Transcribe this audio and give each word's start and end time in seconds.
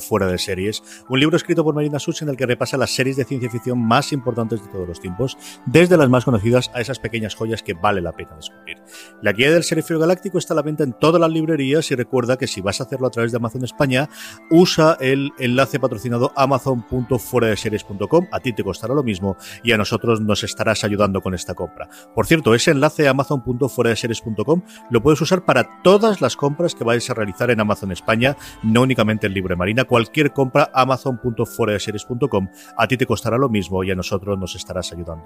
Fuera 0.00 0.26
de 0.26 0.38
Series. 0.38 0.82
Un 1.08 1.20
libro 1.20 1.36
escrito 1.36 1.64
por 1.64 1.74
Marina 1.74 1.98
Such 1.98 2.22
en 2.22 2.28
el 2.28 2.36
que 2.36 2.46
repasa 2.46 2.76
las 2.76 2.94
series 2.94 3.16
de 3.16 3.24
ciencia 3.24 3.50
ficción 3.50 3.78
más 3.78 4.12
importantes 4.12 4.62
de 4.62 4.68
todos 4.68 4.88
los 4.88 5.00
tiempos, 5.00 5.36
desde 5.66 5.96
las 5.96 6.08
más 6.08 6.24
conocidas 6.24 6.70
a 6.74 6.80
esas 6.80 6.98
pequeñas 6.98 7.34
joyas 7.34 7.62
que 7.62 7.74
vale 7.74 8.00
la 8.00 8.12
pena 8.12 8.36
descubrir. 8.36 8.78
La 9.22 9.32
guía 9.32 9.50
del 9.50 9.64
Serifio 9.64 9.98
Galáctico 9.98 10.38
está 10.38 10.54
a 10.54 10.56
la 10.56 10.62
venta 10.62 10.84
en 10.84 10.92
todas 10.92 11.20
las 11.20 11.30
librerías 11.30 11.90
y 11.90 11.94
recuerda 11.94 12.36
que 12.36 12.46
si 12.46 12.60
vas 12.60 12.80
a 12.80 12.84
hacerlo 12.84 13.06
a 13.06 13.10
través 13.10 13.32
de 13.32 13.38
Amazon 13.38 13.64
España, 13.64 14.08
usa 14.50 14.96
el 15.00 15.32
enlace 15.38 15.80
patrocinado 15.80 16.32
amazon.fueradeseries.com, 16.36 18.28
a 18.30 18.40
ti 18.40 18.52
te 18.52 18.64
costará 18.64 18.94
lo 18.94 19.02
mismo 19.02 19.36
y 19.62 19.72
a 19.72 19.76
nosotros 19.78 20.20
nos 20.20 20.44
estarás 20.44 20.84
ayudando 20.84 21.20
con 21.20 21.34
esta 21.34 21.54
compra. 21.54 21.88
Por 22.14 22.26
cierto, 22.26 22.54
ese 22.54 22.70
enlace 22.70 23.08
amazon.fueradeseries.com 23.08 24.62
lo 24.90 25.02
puedes 25.02 25.20
usar 25.20 25.44
para 25.44 25.82
todas 25.82 26.20
las 26.20 26.36
compras 26.36 26.74
que 26.74 26.84
vais 26.84 27.08
a 27.10 27.14
realizar 27.14 27.50
en 27.50 27.60
Amazon 27.60 27.92
España, 27.92 28.36
no 28.62 28.82
únicamente 28.82 29.26
el 29.26 29.34
libro 29.34 29.56
Marina, 29.56 29.83
cualquier 29.86 30.32
compra 30.32 30.70
amazon.fueradeseries 30.72 32.02
series.com, 32.02 32.48
a 32.76 32.88
ti 32.88 32.96
te 32.96 33.06
costará 33.06 33.38
lo 33.38 33.48
mismo 33.48 33.84
y 33.84 33.90
a 33.90 33.94
nosotros 33.94 34.38
nos 34.38 34.54
estarás 34.54 34.92
ayudando. 34.92 35.24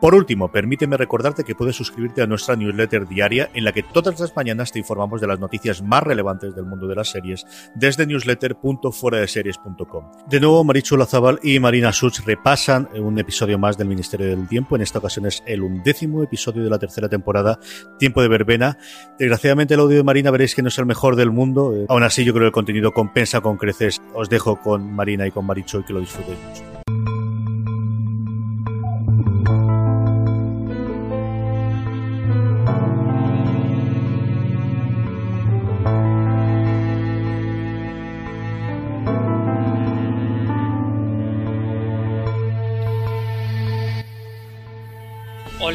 Por 0.00 0.14
último, 0.14 0.52
permíteme 0.52 0.96
recordarte 0.96 1.42
que 1.42 1.56
puedes 1.56 1.74
suscribirte 1.74 2.22
a 2.22 2.26
nuestra 2.26 2.54
newsletter 2.54 3.08
diaria 3.08 3.50
en 3.52 3.64
la 3.64 3.72
que 3.72 3.82
todas 3.82 4.20
las 4.20 4.36
mañanas 4.36 4.70
te 4.70 4.78
informamos 4.78 5.20
de 5.20 5.26
las 5.26 5.40
noticias 5.40 5.82
más 5.82 6.04
relevantes 6.04 6.54
del 6.54 6.66
mundo 6.66 6.86
de 6.86 6.94
las 6.94 7.08
series 7.10 7.44
desde 7.74 8.06
newsletter.fueradeseries.com. 8.06 10.04
De 10.28 10.38
nuevo, 10.38 10.62
Marichu 10.62 10.96
Lazabal 10.96 11.40
y 11.42 11.58
Marina 11.58 11.92
Such 11.92 12.20
repasan 12.24 12.88
un 12.94 13.18
episodio 13.18 13.58
más 13.58 13.76
del 13.76 13.88
Ministerio 13.88 14.28
del 14.28 14.46
Tiempo. 14.46 14.76
En 14.76 14.82
esta 14.82 15.00
ocasión 15.00 15.26
es 15.26 15.42
el 15.46 15.62
undécimo 15.62 16.22
episodio 16.22 16.62
de 16.62 16.70
la 16.70 16.78
tercera 16.78 17.08
temporada, 17.08 17.58
Tiempo 17.98 18.22
de 18.22 18.28
Verbena. 18.28 18.78
Desgraciadamente 19.18 19.74
el 19.74 19.80
audio 19.80 19.96
de 19.96 20.04
Marina 20.04 20.30
veréis 20.30 20.54
que 20.54 20.62
no 20.62 20.68
es 20.68 20.78
el 20.78 20.86
mejor 20.86 21.16
del 21.16 21.32
mundo. 21.32 21.74
Eh, 21.74 21.86
aún 21.88 22.04
así 22.04 22.24
yo 22.24 22.32
creo 22.32 22.44
que 22.44 22.48
el 22.48 22.52
contenido 22.52 22.92
compensa 22.92 23.40
con 23.40 23.56
creces. 23.56 24.00
Os 24.14 24.30
dejo 24.30 24.60
con 24.60 24.92
Marina 24.92 25.26
y 25.26 25.32
con 25.32 25.44
Marichu 25.44 25.80
y 25.80 25.82
que 25.82 25.92
lo 25.92 25.98
disfrutéis 26.00 26.38
mucho. 26.38 26.77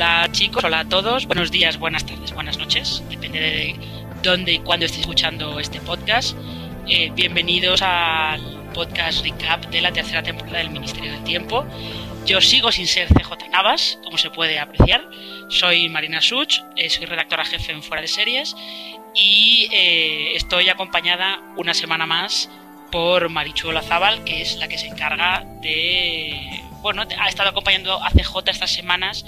Hola 0.03 0.27
chicos, 0.33 0.61
hola 0.65 0.79
a 0.79 0.89
todos, 0.89 1.27
buenos 1.27 1.49
días, 1.49 1.79
buenas 1.79 2.05
tardes, 2.05 2.33
buenas 2.33 2.57
noches, 2.57 3.01
depende 3.09 3.39
de 3.39 3.75
dónde 4.21 4.51
y 4.51 4.59
cuándo 4.59 4.85
estéis 4.85 5.03
escuchando 5.03 5.61
este 5.61 5.79
podcast. 5.79 6.35
Eh, 6.89 7.09
bienvenidos 7.15 7.81
al 7.81 8.41
podcast 8.73 9.23
recap 9.23 9.63
de 9.67 9.79
la 9.79 9.93
tercera 9.93 10.21
temporada 10.21 10.57
del 10.57 10.71
Ministerio 10.71 11.09
del 11.09 11.23
Tiempo. 11.23 11.65
Yo 12.25 12.41
sigo 12.41 12.69
sin 12.73 12.85
ser 12.85 13.07
CJ 13.13 13.49
Navas, 13.49 13.97
como 14.03 14.17
se 14.17 14.29
puede 14.29 14.59
apreciar. 14.59 15.09
Soy 15.47 15.87
Marina 15.87 16.19
Such, 16.19 16.59
eh, 16.75 16.89
soy 16.89 17.05
redactora 17.05 17.45
jefe 17.45 17.71
en 17.71 17.81
Fuera 17.81 18.01
de 18.01 18.09
Series 18.09 18.57
y 19.15 19.69
eh, 19.71 20.35
estoy 20.35 20.67
acompañada 20.67 21.39
una 21.55 21.73
semana 21.73 22.05
más 22.05 22.49
por 22.91 23.29
Marichu 23.29 23.69
Olazábal, 23.69 24.25
que 24.25 24.41
es 24.41 24.57
la 24.57 24.67
que 24.67 24.77
se 24.77 24.87
encarga 24.87 25.45
de... 25.61 26.59
Bueno, 26.81 27.03
ha 27.17 27.29
estado 27.29 27.51
acompañando 27.51 28.03
a 28.03 28.09
CJ 28.09 28.49
estas 28.49 28.69
semanas 28.69 29.23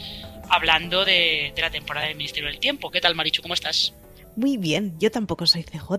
hablando 0.50 1.06
de, 1.06 1.54
de, 1.56 1.62
la 1.62 1.70
temporada 1.70 2.08
del 2.08 2.16
Ministerio 2.16 2.50
del 2.50 2.60
Tiempo. 2.60 2.92
¿Qué 2.92 3.02
tal, 3.02 3.16
Marichu? 3.16 3.42
¿Cómo 3.42 3.54
estás? 3.54 3.94
Muy 4.36 4.58
bien, 4.58 4.98
yo 5.00 5.12
tampoco 5.12 5.48
soy 5.48 5.64
CJ. 5.64 5.90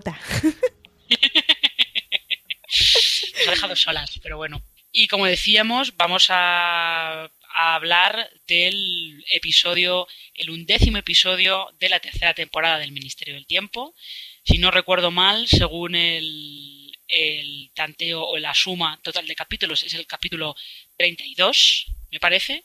Nos 2.69 3.47
ha 3.47 3.51
dejado 3.51 3.75
solas, 3.75 4.19
pero 4.21 4.37
bueno. 4.37 4.61
Y 4.91 5.07
como 5.07 5.25
decíamos, 5.25 5.95
vamos 5.97 6.27
a, 6.29 7.23
a, 7.23 7.75
hablar 7.75 8.29
del 8.47 9.23
episodio, 9.31 10.07
el 10.33 10.49
undécimo 10.49 10.97
episodio 10.97 11.67
de 11.79 11.89
la 11.89 11.99
tercera 11.99 12.33
temporada 12.33 12.79
del 12.79 12.91
Ministerio 12.91 13.35
del 13.35 13.47
Tiempo. 13.47 13.95
Si 14.43 14.57
no 14.57 14.71
recuerdo 14.71 15.11
mal, 15.11 15.47
según 15.47 15.95
el, 15.95 16.91
el 17.07 17.71
tanteo 17.73 18.23
o 18.23 18.37
la 18.37 18.53
suma 18.53 18.99
total 19.01 19.27
de 19.27 19.35
capítulos, 19.35 19.83
es 19.83 19.93
el 19.93 20.05
capítulo 20.05 20.55
32, 20.97 21.87
me 22.11 22.19
parece 22.19 22.63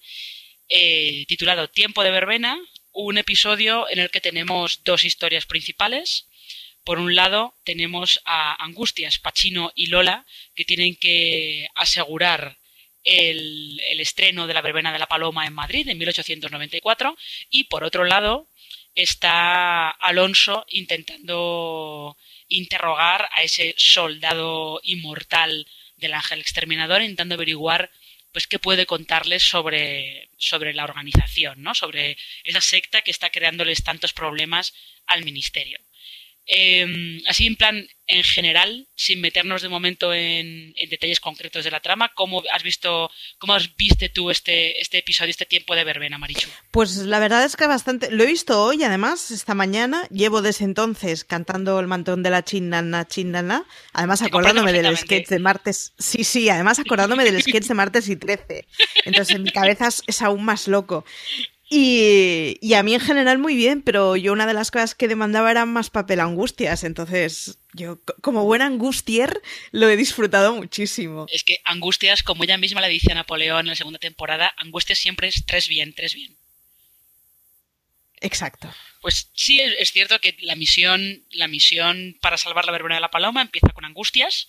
eh, 0.74 1.26
titulado 1.28 1.68
Tiempo 1.68 2.02
de 2.02 2.10
Verbena, 2.10 2.58
un 2.92 3.18
episodio 3.18 3.86
en 3.90 3.98
el 3.98 4.10
que 4.10 4.22
tenemos 4.22 4.82
dos 4.84 5.04
historias 5.04 5.44
principales. 5.44 6.28
Por 6.82 6.98
un 6.98 7.14
lado, 7.14 7.54
tenemos 7.62 8.22
a 8.24 8.64
Angustias, 8.64 9.18
Pachino 9.18 9.70
y 9.74 9.86
Lola, 9.86 10.24
que 10.54 10.64
tienen 10.64 10.96
que 10.96 11.68
asegurar 11.74 12.56
el, 13.04 13.80
el, 13.90 14.00
estreno 14.00 14.46
de 14.46 14.54
la 14.54 14.62
Verbena 14.62 14.94
de 14.94 14.98
la 14.98 15.08
Paloma 15.08 15.46
en 15.46 15.52
Madrid 15.52 15.86
en 15.88 15.98
1894. 15.98 17.18
Y 17.50 17.64
por 17.64 17.84
otro 17.84 18.04
lado, 18.04 18.48
está 18.94 19.90
Alonso 19.90 20.64
intentando 20.70 22.16
interrogar 22.48 23.28
a 23.32 23.42
ese 23.42 23.74
soldado 23.76 24.80
inmortal 24.84 25.66
del 25.98 26.14
ángel 26.14 26.40
exterminador, 26.40 27.02
intentando 27.02 27.34
averiguar 27.34 27.90
pues 28.32 28.46
qué 28.46 28.58
puede 28.58 28.86
contarles 28.86 29.42
sobre, 29.42 30.30
sobre 30.38 30.72
la 30.72 30.84
organización, 30.84 31.62
¿no? 31.62 31.74
Sobre 31.74 32.16
esa 32.44 32.60
secta 32.60 33.02
que 33.02 33.10
está 33.10 33.30
creándoles 33.30 33.84
tantos 33.84 34.12
problemas 34.12 34.74
al 35.06 35.24
ministerio. 35.24 35.78
Eh, 36.46 37.20
así 37.28 37.46
en 37.46 37.56
plan 37.56 37.86
en 38.12 38.24
general, 38.24 38.88
sin 38.94 39.20
meternos 39.20 39.62
de 39.62 39.68
momento 39.68 40.12
en, 40.12 40.74
en, 40.76 40.90
detalles 40.90 41.20
concretos 41.20 41.64
de 41.64 41.70
la 41.70 41.80
trama, 41.80 42.12
¿cómo 42.14 42.42
has 42.52 42.62
visto, 42.62 43.10
cómo 43.38 43.54
has 43.54 43.74
viste 43.76 44.08
tú 44.10 44.30
este, 44.30 44.80
este 44.80 44.98
episodio, 44.98 45.30
este 45.30 45.46
tiempo 45.46 45.74
de 45.74 45.84
verbena, 45.84 46.18
Marichu? 46.18 46.50
Pues 46.72 46.96
la 46.96 47.20
verdad 47.20 47.44
es 47.44 47.56
que 47.56 47.66
bastante, 47.66 48.10
lo 48.10 48.24
he 48.24 48.26
visto 48.26 48.62
hoy, 48.62 48.82
además, 48.82 49.30
esta 49.30 49.54
mañana, 49.54 50.06
llevo 50.10 50.42
desde 50.42 50.64
entonces 50.64 51.24
cantando 51.24 51.80
el 51.80 51.86
mantón 51.86 52.22
de 52.22 52.30
la 52.30 52.44
chinana, 52.44 53.06
chinana, 53.06 53.64
además 53.92 54.20
acordándome 54.20 54.72
del 54.72 54.96
sketch 54.96 55.28
de 55.28 55.38
martes, 55.38 55.94
sí, 55.98 56.24
sí, 56.24 56.50
además 56.50 56.80
acordándome 56.80 57.24
del 57.24 57.40
sketch 57.40 57.66
de 57.66 57.74
martes 57.74 58.08
y 58.08 58.16
13, 58.16 58.66
entonces 59.04 59.36
en 59.36 59.44
mi 59.44 59.50
cabeza 59.50 59.86
es, 59.86 60.02
es 60.06 60.20
aún 60.20 60.44
más 60.44 60.68
loco. 60.68 61.06
Y, 61.74 62.58
y, 62.60 62.74
a 62.74 62.82
mí 62.82 62.92
en 62.92 63.00
general 63.00 63.38
muy 63.38 63.56
bien, 63.56 63.80
pero 63.80 64.14
yo 64.14 64.34
una 64.34 64.46
de 64.46 64.52
las 64.52 64.70
cosas 64.70 64.94
que 64.94 65.08
demandaba 65.08 65.50
era 65.50 65.64
más 65.64 65.88
papel 65.88 66.20
angustias, 66.20 66.84
entonces 66.84 67.56
yo 67.72 67.98
como 68.20 68.44
buen 68.44 68.60
angustier 68.60 69.40
lo 69.70 69.88
he 69.88 69.96
disfrutado 69.96 70.54
muchísimo. 70.54 71.24
Es 71.32 71.44
que 71.44 71.60
angustias, 71.64 72.22
como 72.22 72.44
ella 72.44 72.58
misma 72.58 72.82
le 72.82 72.88
dice 72.90 73.12
a 73.12 73.14
Napoleón 73.14 73.60
en 73.60 73.68
la 73.68 73.74
segunda 73.74 73.98
temporada, 73.98 74.52
angustias 74.58 74.98
siempre 74.98 75.28
es 75.28 75.46
tres 75.46 75.66
bien, 75.66 75.94
tres 75.94 76.14
bien. 76.14 76.36
Exacto. 78.20 78.70
Pues 79.00 79.30
sí, 79.32 79.58
es 79.60 79.92
cierto 79.92 80.20
que 80.20 80.36
la 80.42 80.56
misión, 80.56 81.24
la 81.30 81.48
misión 81.48 82.18
para 82.20 82.36
salvar 82.36 82.66
la 82.66 82.72
verbena 82.72 82.96
de 82.96 83.00
la 83.00 83.10
paloma 83.10 83.40
empieza 83.40 83.72
con 83.72 83.86
angustias, 83.86 84.46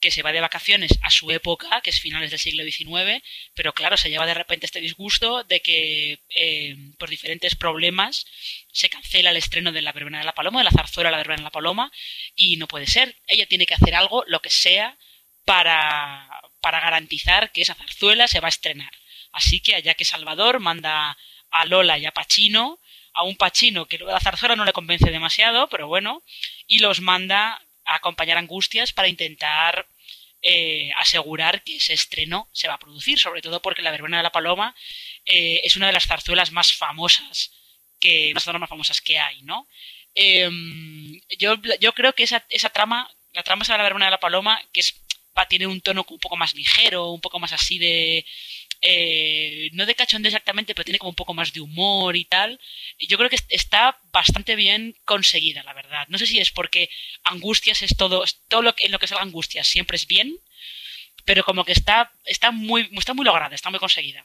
que 0.00 0.10
se 0.10 0.22
va 0.22 0.32
de 0.32 0.40
vacaciones 0.40 0.98
a 1.02 1.10
su 1.10 1.30
época, 1.30 1.80
que 1.80 1.90
es 1.90 2.00
finales 2.00 2.30
del 2.30 2.38
siglo 2.38 2.64
XIX, 2.64 3.22
pero 3.54 3.72
claro, 3.72 3.96
se 3.96 4.10
lleva 4.10 4.26
de 4.26 4.34
repente 4.34 4.66
este 4.66 4.80
disgusto 4.80 5.44
de 5.44 5.60
que 5.60 6.20
eh, 6.30 6.76
por 6.98 7.08
diferentes 7.08 7.56
problemas 7.56 8.26
se 8.72 8.90
cancela 8.90 9.30
el 9.30 9.36
estreno 9.36 9.72
de 9.72 9.82
la 9.82 9.92
verbena 9.92 10.18
de 10.18 10.24
la 10.24 10.34
paloma, 10.34 10.60
de 10.60 10.64
la 10.64 10.70
zarzuela 10.70 11.10
la 11.10 11.16
verbena 11.16 11.38
de 11.38 11.44
la 11.44 11.50
paloma, 11.50 11.90
y 12.34 12.56
no 12.56 12.68
puede 12.68 12.86
ser. 12.86 13.16
Ella 13.26 13.46
tiene 13.46 13.66
que 13.66 13.74
hacer 13.74 13.94
algo, 13.94 14.24
lo 14.26 14.40
que 14.40 14.50
sea, 14.50 14.96
para, 15.44 16.28
para 16.60 16.80
garantizar 16.80 17.52
que 17.52 17.62
esa 17.62 17.74
zarzuela 17.74 18.28
se 18.28 18.40
va 18.40 18.48
a 18.48 18.50
estrenar. 18.50 18.92
Así 19.32 19.60
que 19.60 19.74
allá 19.74 19.94
que 19.94 20.04
Salvador 20.04 20.60
manda 20.60 21.16
a 21.50 21.64
Lola 21.64 21.98
y 21.98 22.06
a 22.06 22.12
Pachino, 22.12 22.80
a 23.14 23.22
un 23.22 23.36
Pachino 23.36 23.86
que 23.86 23.98
la 23.98 24.20
zarzuela 24.20 24.56
no 24.56 24.64
le 24.64 24.72
convence 24.72 25.10
demasiado, 25.10 25.68
pero 25.68 25.88
bueno, 25.88 26.22
y 26.66 26.80
los 26.80 27.00
manda 27.00 27.62
acompañar 27.86 28.38
Angustias 28.38 28.92
para 28.92 29.08
intentar 29.08 29.88
eh, 30.42 30.90
asegurar 30.96 31.64
que 31.64 31.76
ese 31.76 31.92
estreno 31.92 32.48
se 32.52 32.68
va 32.68 32.74
a 32.74 32.78
producir, 32.78 33.18
sobre 33.18 33.42
todo 33.42 33.62
porque 33.62 33.82
la 33.82 33.90
verbena 33.90 34.18
de 34.18 34.22
la 34.22 34.32
paloma 34.32 34.76
eh, 35.24 35.60
es 35.64 35.76
una 35.76 35.88
de 35.88 35.92
las 35.92 36.06
zarzuelas 36.06 36.52
más 36.52 36.72
famosas 36.72 37.52
que 37.98 38.32
las 38.34 38.46
más 38.46 38.68
famosas 38.68 39.00
que 39.00 39.18
hay, 39.18 39.42
¿no? 39.42 39.66
Em, 40.14 41.20
yo, 41.38 41.56
yo 41.80 41.92
creo 41.94 42.14
que 42.14 42.22
esa, 42.24 42.44
esa 42.50 42.70
trama, 42.70 43.10
la 43.32 43.42
trama 43.42 43.64
se 43.64 43.72
va 43.72 43.80
a 43.80 43.82
ver 43.82 43.94
una 43.94 44.06
de 44.06 44.10
la 44.12 44.20
paloma, 44.20 44.62
que 44.72 44.80
es, 44.80 44.94
va, 45.36 45.48
tiene 45.48 45.66
un 45.66 45.80
tono 45.80 46.06
un 46.08 46.18
poco 46.18 46.36
más 46.36 46.54
ligero, 46.54 47.10
un 47.10 47.20
poco 47.20 47.38
más 47.38 47.52
así 47.52 47.78
de 47.78 48.24
eh, 48.88 49.68
no 49.72 49.84
de 49.84 49.96
cachondeo 49.96 50.28
exactamente, 50.28 50.72
pero 50.72 50.84
tiene 50.84 51.00
como 51.00 51.10
un 51.10 51.16
poco 51.16 51.34
más 51.34 51.52
de 51.52 51.60
humor 51.60 52.14
y 52.14 52.24
tal. 52.24 52.60
Yo 53.00 53.18
creo 53.18 53.28
que 53.28 53.38
está 53.48 53.98
bastante 54.12 54.54
bien 54.54 54.94
conseguida, 55.04 55.64
la 55.64 55.74
verdad. 55.74 56.06
No 56.06 56.18
sé 56.18 56.26
si 56.26 56.38
es 56.38 56.52
porque 56.52 56.88
Angustias 57.24 57.82
es 57.82 57.96
todo, 57.96 58.24
todo 58.46 58.62
lo 58.62 58.76
que, 58.76 58.86
en 58.86 58.92
lo 58.92 59.00
que 59.00 59.06
es 59.06 59.12
Angustias 59.12 59.66
siempre 59.66 59.96
es 59.96 60.06
bien, 60.06 60.38
pero 61.24 61.42
como 61.42 61.64
que 61.64 61.72
está, 61.72 62.12
está, 62.26 62.52
muy, 62.52 62.88
está 62.92 63.12
muy 63.12 63.24
lograda, 63.24 63.56
está 63.56 63.70
muy 63.70 63.80
conseguida. 63.80 64.24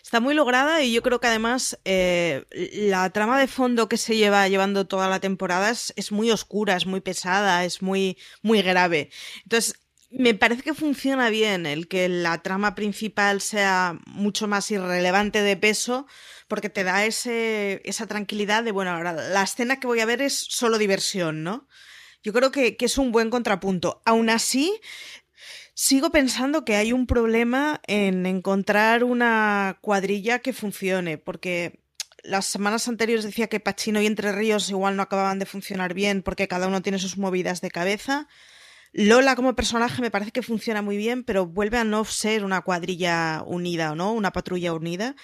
Está 0.00 0.20
muy 0.20 0.34
lograda 0.34 0.82
y 0.84 0.92
yo 0.92 1.02
creo 1.02 1.18
que 1.18 1.26
además 1.26 1.76
eh, 1.84 2.44
la 2.52 3.10
trama 3.10 3.40
de 3.40 3.48
fondo 3.48 3.88
que 3.88 3.96
se 3.96 4.16
lleva 4.16 4.46
llevando 4.46 4.86
toda 4.86 5.08
la 5.08 5.18
temporada 5.18 5.70
es, 5.70 5.92
es, 5.96 6.12
muy 6.12 6.30
oscura, 6.30 6.76
es 6.76 6.86
muy 6.86 7.00
pesada, 7.00 7.64
es 7.64 7.82
muy, 7.82 8.16
muy 8.42 8.62
grave. 8.62 9.10
Entonces, 9.42 9.81
me 10.12 10.34
parece 10.34 10.62
que 10.62 10.74
funciona 10.74 11.30
bien 11.30 11.66
el 11.66 11.88
que 11.88 12.08
la 12.08 12.42
trama 12.42 12.74
principal 12.74 13.40
sea 13.40 13.98
mucho 14.06 14.46
más 14.46 14.70
irrelevante 14.70 15.42
de 15.42 15.56
peso, 15.56 16.06
porque 16.48 16.68
te 16.68 16.84
da 16.84 17.04
esa 17.04 18.06
tranquilidad 18.06 18.62
de, 18.62 18.72
bueno, 18.72 18.90
ahora 18.90 19.12
la 19.12 19.42
escena 19.42 19.80
que 19.80 19.86
voy 19.86 20.00
a 20.00 20.06
ver 20.06 20.20
es 20.20 20.34
solo 20.34 20.78
diversión, 20.78 21.42
¿no? 21.42 21.66
Yo 22.22 22.32
creo 22.32 22.50
que, 22.52 22.76
que 22.76 22.84
es 22.84 22.98
un 22.98 23.10
buen 23.10 23.30
contrapunto. 23.30 24.02
Aún 24.04 24.30
así, 24.30 24.80
sigo 25.74 26.10
pensando 26.10 26.64
que 26.64 26.76
hay 26.76 26.92
un 26.92 27.06
problema 27.06 27.80
en 27.86 28.26
encontrar 28.26 29.04
una 29.04 29.78
cuadrilla 29.80 30.40
que 30.40 30.52
funcione, 30.52 31.18
porque 31.18 31.80
las 32.22 32.46
semanas 32.46 32.86
anteriores 32.86 33.24
decía 33.24 33.48
que 33.48 33.60
Pachino 33.60 34.00
y 34.00 34.06
Entre 34.06 34.32
Ríos 34.32 34.70
igual 34.70 34.96
no 34.96 35.02
acababan 35.02 35.38
de 35.38 35.46
funcionar 35.46 35.94
bien 35.94 36.22
porque 36.22 36.48
cada 36.48 36.68
uno 36.68 36.82
tiene 36.82 36.98
sus 36.98 37.18
movidas 37.18 37.60
de 37.60 37.70
cabeza. 37.70 38.28
Lola 38.92 39.36
como 39.36 39.56
personaje 39.56 40.02
me 40.02 40.10
parece 40.10 40.32
que 40.32 40.42
funciona 40.42 40.82
muy 40.82 40.98
bien, 40.98 41.24
pero 41.24 41.46
vuelve 41.46 41.78
a 41.78 41.84
no 41.84 42.04
ser 42.04 42.44
una 42.44 42.60
cuadrilla 42.60 43.42
unida, 43.46 43.94
¿no? 43.94 44.12
Una 44.12 44.32
patrulla 44.32 44.74
unida. 44.74 45.16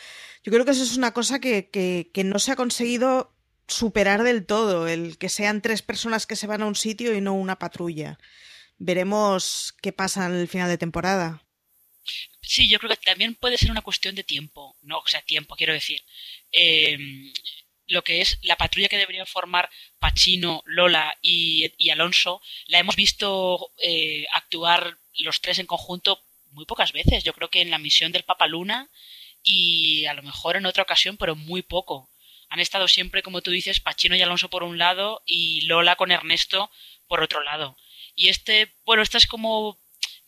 Yo 0.42 0.50
creo 0.52 0.64
que 0.64 0.70
eso 0.70 0.82
es 0.82 0.96
una 0.96 1.12
cosa 1.12 1.38
que, 1.38 1.68
que, 1.70 2.24
no 2.24 2.38
se 2.38 2.52
ha 2.52 2.56
conseguido 2.56 3.36
superar 3.66 4.22
del 4.22 4.46
todo, 4.46 4.88
el 4.88 5.18
que 5.18 5.28
sean 5.28 5.60
tres 5.60 5.82
personas 5.82 6.26
que 6.26 6.36
se 6.36 6.46
van 6.46 6.62
a 6.62 6.66
un 6.66 6.76
sitio 6.76 7.14
y 7.14 7.20
no 7.20 7.34
una 7.34 7.58
patrulla. 7.58 8.18
Veremos 8.78 9.74
qué 9.82 9.92
pasa 9.92 10.26
el 10.26 10.48
final 10.48 10.70
de 10.70 10.78
temporada. 10.78 11.42
Sí, 12.40 12.70
yo 12.70 12.78
creo 12.78 12.88
que 12.88 12.96
también 12.96 13.34
puede 13.34 13.58
ser 13.58 13.70
una 13.70 13.82
cuestión 13.82 14.14
de 14.14 14.24
tiempo, 14.24 14.78
no, 14.80 15.00
o 15.00 15.06
sea, 15.06 15.20
tiempo, 15.20 15.56
quiero 15.56 15.74
decir. 15.74 16.00
Eh, 16.52 16.96
lo 17.88 18.02
que 18.02 18.20
es 18.20 18.38
la 18.42 18.56
patrulla 18.56 18.88
que 18.88 18.98
deberían 18.98 19.26
formar 19.26 19.68
Pachino, 19.98 20.62
Lola 20.66 21.16
y, 21.22 21.90
Alonso, 21.90 22.40
la 22.66 22.78
hemos 22.78 22.96
visto 22.96 23.72
eh, 23.78 24.26
actuar 24.32 24.98
los 25.18 25.40
tres 25.40 25.58
en 25.58 25.66
conjunto 25.66 26.22
muy 26.52 26.64
pocas 26.64 26.92
veces. 26.92 27.24
Yo 27.24 27.32
creo 27.32 27.50
que 27.50 27.60
en 27.60 27.70
la 27.70 27.78
misión 27.78 28.12
del 28.12 28.24
Papa 28.24 28.46
Luna 28.46 28.88
y 29.42 30.06
a 30.06 30.14
lo 30.14 30.22
mejor 30.22 30.56
en 30.56 30.66
otra 30.66 30.82
ocasión, 30.82 31.16
pero 31.16 31.36
muy 31.36 31.62
poco. 31.62 32.08
Han 32.50 32.60
estado 32.60 32.88
siempre, 32.88 33.22
como 33.22 33.42
tú 33.42 33.50
dices, 33.50 33.80
Pachino 33.80 34.16
y 34.16 34.22
Alonso 34.22 34.48
por 34.48 34.62
un 34.62 34.78
lado 34.78 35.22
y 35.26 35.62
Lola 35.62 35.96
con 35.96 36.12
Ernesto 36.12 36.70
por 37.06 37.22
otro 37.22 37.42
lado. 37.42 37.76
Y 38.14 38.28
este, 38.28 38.72
bueno, 38.84 39.02
esta 39.02 39.18
es 39.18 39.26
como 39.26 39.78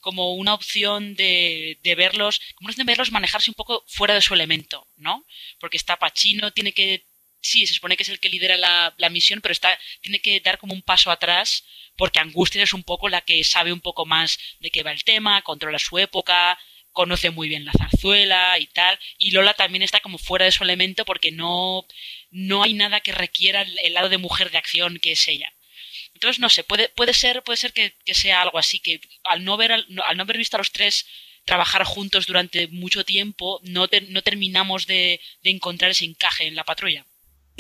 como 0.01 0.35
una 0.35 0.55
opción 0.55 1.15
de, 1.15 1.79
de 1.83 1.95
verlos, 1.95 2.41
como 2.55 2.73
de 2.73 2.85
verlos 2.85 3.13
manejarse 3.13 3.51
un 3.51 3.55
poco 3.55 3.85
fuera 3.87 4.15
de 4.15 4.23
su 4.23 4.35
elemento, 4.35 4.87
¿no? 4.97 5.25
Porque 5.59 5.77
está 5.77 5.99
Pachino, 5.99 6.53
tiene 6.53 6.73
que 6.73 7.05
sí, 7.41 7.67
se 7.67 7.75
supone 7.75 7.97
que 7.97 8.03
es 8.03 8.09
el 8.09 8.21
que 8.21 8.29
lidera 8.29 8.57
la, 8.57 8.95
la, 8.99 9.11
misión, 9.11 9.41
pero 9.41 9.53
está, 9.53 9.79
tiene 10.01 10.21
que 10.21 10.41
dar 10.41 10.59
como 10.59 10.75
un 10.75 10.83
paso 10.83 11.11
atrás, 11.11 11.65
porque 11.97 12.21
Angustia 12.21 12.63
es 12.63 12.73
un 12.73 12.85
poco 12.85 13.09
la 13.09 13.23
que 13.23 13.43
sabe 13.45 13.73
un 13.73 13.81
poco 13.81 14.07
más 14.07 14.39
de 14.61 14.71
qué 14.71 14.83
va 14.83 14.93
el 14.93 15.05
tema, 15.05 15.43
controla 15.43 15.79
su 15.79 15.99
época, 15.99 16.59
conoce 16.93 17.31
muy 17.31 17.49
bien 17.49 17.65
la 17.65 17.73
zarzuela 17.73 18.59
y 18.59 18.67
tal, 18.67 18.99
y 19.19 19.31
Lola 19.31 19.55
también 19.55 19.83
está 19.83 20.01
como 20.01 20.19
fuera 20.19 20.45
de 20.45 20.53
su 20.53 20.65
elemento 20.65 21.05
porque 21.05 21.31
no, 21.31 21.87
no 22.31 22.63
hay 22.63 22.75
nada 22.75 23.01
que 23.01 23.13
requiera 23.13 23.63
el 23.63 23.95
lado 23.95 24.09
de 24.09 24.19
mujer 24.19 24.51
de 24.51 24.59
acción 24.59 24.99
que 24.99 25.13
es 25.13 25.29
ella. 25.29 25.53
Entonces, 26.15 26.39
no 26.39 26.49
sé, 26.49 26.65
puede, 26.65 26.89
puede 26.91 27.15
ser, 27.15 27.43
puede 27.43 27.57
ser 27.57 27.73
que, 27.73 27.95
que 28.05 28.15
sea 28.15 28.43
algo 28.43 28.59
así, 28.59 28.81
que 28.81 29.01
al 29.25 29.45
no, 29.45 29.57
ver, 29.57 29.73
al 29.73 29.87
no 29.89 30.23
haber 30.23 30.37
visto 30.37 30.57
a 30.57 30.59
los 30.59 30.73
tres 30.73 31.07
trabajar 31.45 31.85
juntos 31.85 32.27
durante 32.27 32.69
mucho 32.69 33.05
tiempo, 33.05 33.61
no, 33.65 33.89
no 34.09 34.23
terminamos 34.23 34.87
de, 34.87 35.21
de 35.43 35.51
encontrar 35.51 35.93
ese 35.93 36.05
encaje 36.05 36.47
en 36.47 36.55
la 36.55 36.65
patrulla. 36.65 37.07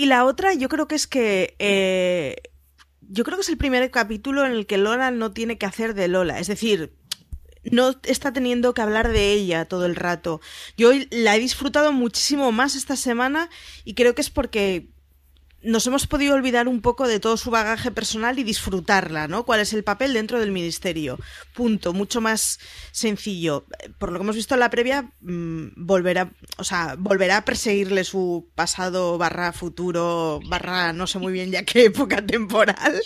Y 0.00 0.06
la 0.06 0.25
otra, 0.25 0.55
yo 0.55 0.70
creo 0.70 0.88
que 0.88 0.94
es 0.94 1.06
que. 1.06 1.56
Eh, 1.58 2.37
yo 3.02 3.23
creo 3.23 3.37
que 3.37 3.43
es 3.43 3.50
el 3.50 3.58
primer 3.58 3.91
capítulo 3.91 4.47
en 4.47 4.52
el 4.52 4.64
que 4.67 4.79
Lola 4.79 5.11
no 5.11 5.32
tiene 5.32 5.58
que 5.58 5.67
hacer 5.67 5.93
de 5.93 6.08
Lola. 6.08 6.38
Es 6.38 6.47
decir, 6.47 6.94
no 7.70 7.94
está 8.05 8.32
teniendo 8.32 8.73
que 8.73 8.81
hablar 8.81 9.12
de 9.12 9.31
ella 9.31 9.67
todo 9.67 9.85
el 9.85 9.97
rato. 9.97 10.41
Yo 10.79 10.93
la 11.11 11.37
he 11.37 11.38
disfrutado 11.38 11.93
muchísimo 11.93 12.50
más 12.50 12.76
esta 12.76 12.97
semana 12.97 13.50
y 13.85 13.93
creo 13.93 14.14
que 14.14 14.23
es 14.23 14.31
porque 14.31 14.88
nos 15.62 15.86
hemos 15.86 16.06
podido 16.06 16.34
olvidar 16.34 16.68
un 16.68 16.80
poco 16.80 17.06
de 17.06 17.20
todo 17.20 17.36
su 17.36 17.50
bagaje 17.50 17.90
personal 17.90 18.38
y 18.38 18.44
disfrutarla, 18.44 19.28
¿no? 19.28 19.44
¿Cuál 19.44 19.60
es 19.60 19.72
el 19.72 19.84
papel 19.84 20.12
dentro 20.12 20.38
del 20.40 20.52
ministerio? 20.52 21.18
Punto, 21.54 21.92
mucho 21.92 22.20
más 22.20 22.58
sencillo. 22.92 23.66
Por 23.98 24.12
lo 24.12 24.18
que 24.18 24.22
hemos 24.22 24.36
visto 24.36 24.54
en 24.54 24.60
la 24.60 24.70
previa, 24.70 25.10
mmm, 25.20 25.68
volverá, 25.76 26.32
o 26.56 26.64
sea, 26.64 26.96
volverá 26.98 27.38
a 27.38 27.44
perseguirle 27.44 28.04
su 28.04 28.48
pasado 28.54 29.18
barra 29.18 29.52
futuro, 29.52 30.40
barra 30.46 30.92
no 30.92 31.06
sé 31.06 31.18
muy 31.18 31.32
bien 31.32 31.50
ya 31.50 31.64
qué 31.64 31.86
época 31.86 32.24
temporal, 32.24 33.00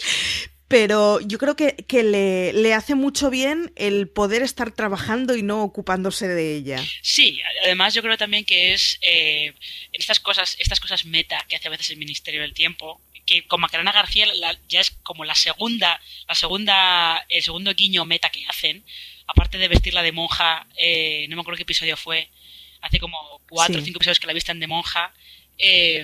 pero 0.68 1.20
yo 1.20 1.38
creo 1.38 1.56
que, 1.56 1.76
que 1.76 2.02
le, 2.02 2.52
le, 2.52 2.72
hace 2.74 2.94
mucho 2.94 3.30
bien 3.30 3.72
el 3.76 4.08
poder 4.08 4.42
estar 4.42 4.72
trabajando 4.72 5.36
y 5.36 5.42
no 5.42 5.62
ocupándose 5.62 6.26
de 6.26 6.56
ella. 6.56 6.82
Sí, 7.02 7.40
además 7.62 7.94
yo 7.94 8.02
creo 8.02 8.16
también 8.16 8.44
que 8.44 8.72
es 8.72 8.98
eh, 9.02 9.54
estas 9.92 10.20
cosas, 10.20 10.56
estas 10.58 10.80
cosas 10.80 11.04
meta 11.04 11.44
que 11.48 11.56
hace 11.56 11.68
a 11.68 11.70
veces 11.70 11.90
el 11.90 11.98
Ministerio 11.98 12.40
del 12.40 12.54
Tiempo, 12.54 13.00
que 13.26 13.46
con 13.46 13.60
Macarena 13.60 13.92
García 13.92 14.26
la, 14.34 14.58
ya 14.68 14.80
es 14.80 14.90
como 15.02 15.24
la 15.24 15.34
segunda, 15.34 16.00
la 16.28 16.34
segunda, 16.34 17.24
el 17.28 17.42
segundo 17.42 17.74
guiño 17.74 18.04
meta 18.04 18.30
que 18.30 18.46
hacen, 18.46 18.84
aparte 19.26 19.58
de 19.58 19.68
vestirla 19.68 20.02
de 20.02 20.12
monja, 20.12 20.66
eh, 20.76 21.26
no 21.28 21.36
me 21.36 21.42
acuerdo 21.42 21.58
qué 21.58 21.62
episodio 21.64 21.96
fue, 21.96 22.30
hace 22.80 22.98
como 22.98 23.40
cuatro 23.48 23.76
o 23.76 23.80
sí. 23.80 23.86
cinco 23.86 23.98
episodios 23.98 24.20
que 24.20 24.26
la 24.26 24.32
visten 24.32 24.60
de 24.60 24.66
monja. 24.66 25.12
Eh, 25.58 26.00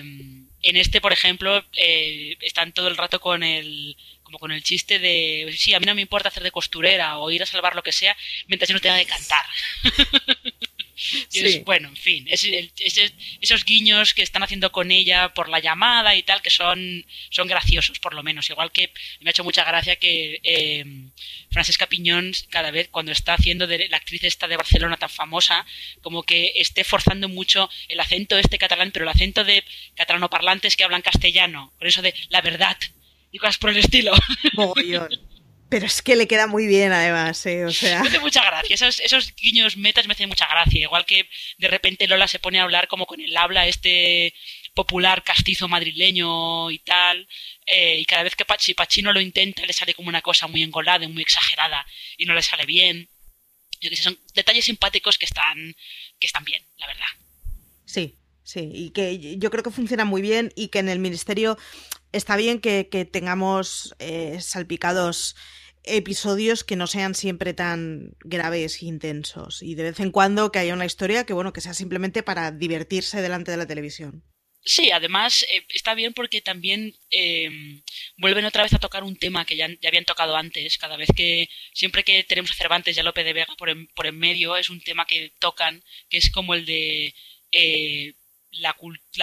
en 0.63 0.77
este, 0.77 1.01
por 1.01 1.13
ejemplo, 1.13 1.63
eh, 1.73 2.37
están 2.41 2.71
todo 2.71 2.87
el 2.87 2.97
rato 2.97 3.19
con 3.19 3.43
el 3.43 3.97
como 4.31 4.39
con 4.39 4.53
el 4.53 4.63
chiste 4.63 4.97
de, 4.97 5.53
sí, 5.57 5.73
a 5.73 5.79
mí 5.79 5.85
no 5.85 5.93
me 5.93 6.01
importa 6.01 6.29
hacer 6.29 6.41
de 6.41 6.51
costurera 6.51 7.17
o 7.17 7.29
ir 7.31 7.43
a 7.43 7.45
salvar 7.45 7.75
lo 7.75 7.83
que 7.83 7.91
sea 7.91 8.15
mientras 8.47 8.69
yo 8.69 8.75
no 8.75 8.79
tenga 8.79 8.97
que 8.97 9.05
cantar. 9.05 9.45
y 11.31 11.39
es, 11.39 11.53
sí. 11.53 11.59
bueno, 11.65 11.89
en 11.89 11.97
fin, 11.97 12.25
es, 12.29 12.45
es, 12.45 13.13
esos 13.41 13.65
guiños 13.65 14.13
que 14.13 14.21
están 14.21 14.41
haciendo 14.41 14.71
con 14.71 14.89
ella 14.89 15.33
por 15.33 15.49
la 15.49 15.59
llamada 15.59 16.15
y 16.15 16.23
tal, 16.23 16.41
que 16.41 16.49
son, 16.49 17.05
son 17.29 17.47
graciosos, 17.49 17.99
por 17.99 18.13
lo 18.13 18.23
menos. 18.23 18.49
Igual 18.49 18.71
que 18.71 18.93
me 19.19 19.29
ha 19.29 19.31
hecho 19.31 19.43
mucha 19.43 19.65
gracia 19.65 19.97
que 19.97 20.39
eh, 20.43 20.85
Francesca 21.49 21.87
Piñón, 21.87 22.31
cada 22.49 22.71
vez 22.71 22.87
cuando 22.89 23.11
está 23.11 23.33
haciendo 23.33 23.67
de 23.67 23.89
la 23.89 23.97
actriz 23.97 24.23
esta 24.23 24.47
de 24.47 24.55
Barcelona 24.55 24.95
tan 24.95 25.09
famosa, 25.09 25.65
como 26.01 26.23
que 26.23 26.53
esté 26.55 26.85
forzando 26.85 27.27
mucho 27.27 27.69
el 27.89 27.99
acento 27.99 28.37
este 28.37 28.57
catalán, 28.57 28.91
pero 28.91 29.03
el 29.03 29.09
acento 29.09 29.43
de 29.43 29.65
catalano 29.95 30.29
parlantes 30.29 30.77
que 30.77 30.85
hablan 30.85 31.01
castellano, 31.01 31.73
con 31.77 31.87
eso 31.87 32.01
de 32.01 32.13
la 32.29 32.41
verdad, 32.41 32.77
y 33.31 33.37
cosas 33.37 33.57
por 33.57 33.69
el 33.69 33.77
estilo. 33.77 34.13
Mogollón. 34.53 35.09
Pero 35.71 35.85
es 35.85 36.01
que 36.01 36.17
le 36.17 36.27
queda 36.27 36.47
muy 36.47 36.67
bien, 36.67 36.91
además, 36.91 37.45
¿eh? 37.45 37.63
O 37.63 37.71
sea. 37.71 38.01
Me 38.01 38.09
hace 38.09 38.19
mucha 38.19 38.43
gracia. 38.43 38.73
Esos, 38.73 38.99
esos 38.99 39.33
guiños 39.35 39.77
metas 39.77 40.05
me 40.05 40.11
hacen 40.11 40.27
mucha 40.27 40.45
gracia. 40.45 40.81
Igual 40.81 41.05
que 41.05 41.29
de 41.59 41.67
repente 41.69 42.07
Lola 42.07 42.27
se 42.27 42.39
pone 42.39 42.59
a 42.59 42.63
hablar 42.63 42.89
como 42.89 43.05
con 43.05 43.21
el 43.21 43.35
habla 43.37 43.65
este 43.67 44.33
popular 44.73 45.23
castizo 45.23 45.69
madrileño 45.69 46.71
y 46.71 46.79
tal. 46.79 47.25
Eh, 47.65 47.99
y 47.99 48.05
cada 48.05 48.23
vez 48.23 48.35
que 48.35 48.43
Pachi, 48.43 48.73
Pachino 48.73 49.13
lo 49.13 49.21
intenta, 49.21 49.65
le 49.65 49.71
sale 49.71 49.93
como 49.93 50.09
una 50.09 50.21
cosa 50.21 50.47
muy 50.47 50.61
engolada, 50.61 51.07
muy 51.07 51.21
exagerada, 51.21 51.85
y 52.17 52.25
no 52.25 52.33
le 52.33 52.41
sale 52.41 52.65
bien. 52.65 53.09
Yo 53.79 53.89
que 53.89 53.95
sé, 53.95 54.03
son 54.03 54.19
detalles 54.33 54.65
simpáticos 54.65 55.17
que 55.17 55.25
están, 55.25 55.73
que 56.19 56.27
están 56.27 56.43
bien, 56.43 56.61
la 56.77 56.87
verdad. 56.87 57.07
Sí, 57.85 58.17
sí. 58.43 58.69
Y 58.73 58.91
que 58.91 59.37
yo 59.37 59.49
creo 59.49 59.63
que 59.63 59.71
funciona 59.71 60.03
muy 60.03 60.21
bien 60.21 60.51
y 60.57 60.67
que 60.67 60.79
en 60.79 60.89
el 60.89 60.99
ministerio 60.99 61.57
está 62.11 62.35
bien 62.35 62.59
que, 62.59 62.83
tengamos 63.11 63.95
eh, 63.99 64.39
salpicados 64.41 65.35
episodios 65.83 66.63
que 66.63 66.75
no 66.75 66.85
sean 66.85 67.15
siempre 67.15 67.53
tan 67.53 68.13
graves 68.19 68.83
e 68.83 68.85
intensos 68.85 69.63
y 69.63 69.73
de 69.73 69.83
vez 69.83 69.99
en 69.99 70.11
cuando 70.11 70.51
que 70.51 70.59
haya 70.59 70.75
una 70.75 70.85
historia 70.85 71.25
que 71.25 71.33
bueno 71.33 71.53
que 71.53 71.61
sea 71.61 71.73
simplemente 71.73 72.21
para 72.21 72.51
divertirse 72.51 73.19
delante 73.19 73.49
de 73.49 73.57
la 73.57 73.65
televisión 73.65 74.23
Sí, 74.63 74.91
además 74.91 75.43
eh, 75.51 75.65
está 75.69 75.95
bien 75.95 76.13
porque 76.13 76.39
también 76.41 76.93
eh, 77.09 77.49
vuelven 78.17 78.45
otra 78.45 78.61
vez 78.61 78.73
a 78.73 78.79
tocar 78.79 79.03
un 79.03 79.15
tema 79.15 79.43
que 79.43 79.55
ya, 79.55 79.67
ya, 79.81 79.89
habían 79.89 80.05
tocado 80.05 80.35
antes. 80.35 80.77
Cada 80.77 80.97
vez 80.97 81.09
que, 81.15 81.49
siempre 81.73 82.03
que 82.03 82.23
tenemos 82.23 82.51
a 82.51 82.53
Cervantes 82.53 82.95
y 82.95 82.99
a 82.99 83.03
Lope 83.03 83.23
de 83.23 83.33
Vega 83.33 83.55
por 83.57 83.69
en, 83.69 83.87
por 83.87 84.05
en 84.05 84.19
medio, 84.19 84.55
es 84.57 84.69
un 84.69 84.79
tema 84.81 85.05
que 85.07 85.33
tocan, 85.39 85.83
que 86.09 86.19
es 86.19 86.29
como 86.29 86.53
el 86.53 86.65
de 86.65 87.15
eh, 87.51 88.13
la, 88.51 88.75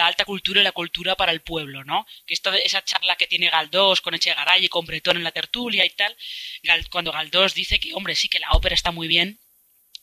alta 0.05 0.25
cultura 0.25 0.61
y 0.61 0.63
la 0.63 0.71
cultura 0.71 1.15
para 1.15 1.31
el 1.31 1.41
pueblo, 1.41 1.83
¿no? 1.83 2.05
Que 2.25 2.33
esto, 2.33 2.51
esa 2.53 2.83
charla 2.83 3.15
que 3.15 3.27
tiene 3.27 3.49
Galdós 3.49 4.01
con 4.01 4.13
Echegaray 4.13 4.65
y 4.65 4.69
con 4.69 4.85
Bretón 4.85 5.17
en 5.17 5.23
la 5.23 5.31
tertulia 5.31 5.85
y 5.85 5.89
tal, 5.91 6.15
cuando 6.89 7.11
Galdós 7.11 7.53
dice 7.53 7.79
que, 7.79 7.93
hombre, 7.93 8.15
sí 8.15 8.29
que 8.29 8.39
la 8.39 8.51
ópera 8.51 8.75
está 8.75 8.91
muy 8.91 9.07
bien, 9.07 9.39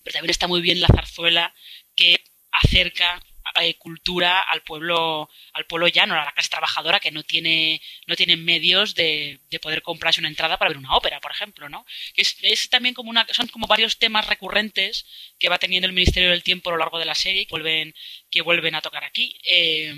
pero 0.02 0.14
también 0.14 0.30
está 0.30 0.46
muy 0.46 0.60
bien 0.60 0.80
la 0.80 0.88
zarzuela 0.88 1.54
que 1.94 2.22
acerca 2.52 3.22
eh, 3.60 3.76
cultura 3.78 4.40
al 4.42 4.62
pueblo 4.62 5.28
al 5.52 5.66
pueblo 5.66 5.88
llano, 5.88 6.14
a 6.14 6.24
la 6.24 6.32
clase 6.32 6.50
trabajadora 6.50 7.00
que 7.00 7.10
no 7.10 7.22
tiene 7.22 7.80
no 8.06 8.16
tiene 8.16 8.36
medios 8.36 8.94
de, 8.94 9.40
de 9.50 9.60
poder 9.60 9.82
comprarse 9.82 10.20
una 10.20 10.28
entrada 10.28 10.58
para 10.58 10.68
ver 10.70 10.78
una 10.78 10.94
ópera, 10.94 11.20
por 11.20 11.30
ejemplo, 11.30 11.68
¿no? 11.68 11.86
Es, 12.14 12.68
también 12.70 12.94
como 12.94 13.10
una 13.10 13.26
son 13.32 13.48
como 13.48 13.66
varios 13.66 13.98
temas 13.98 14.26
recurrentes 14.26 15.06
que 15.38 15.48
va 15.48 15.58
teniendo 15.58 15.86
el 15.86 15.94
Ministerio 15.94 16.30
del 16.30 16.42
Tiempo 16.42 16.70
a 16.70 16.72
lo 16.72 16.78
largo 16.78 16.98
de 16.98 17.04
la 17.04 17.14
serie 17.14 17.42
y 17.42 17.46
vuelven 17.46 17.94
que 18.30 18.42
vuelven 18.42 18.74
a 18.74 18.82
tocar 18.82 19.04
aquí. 19.04 19.38
Eh, 19.44 19.94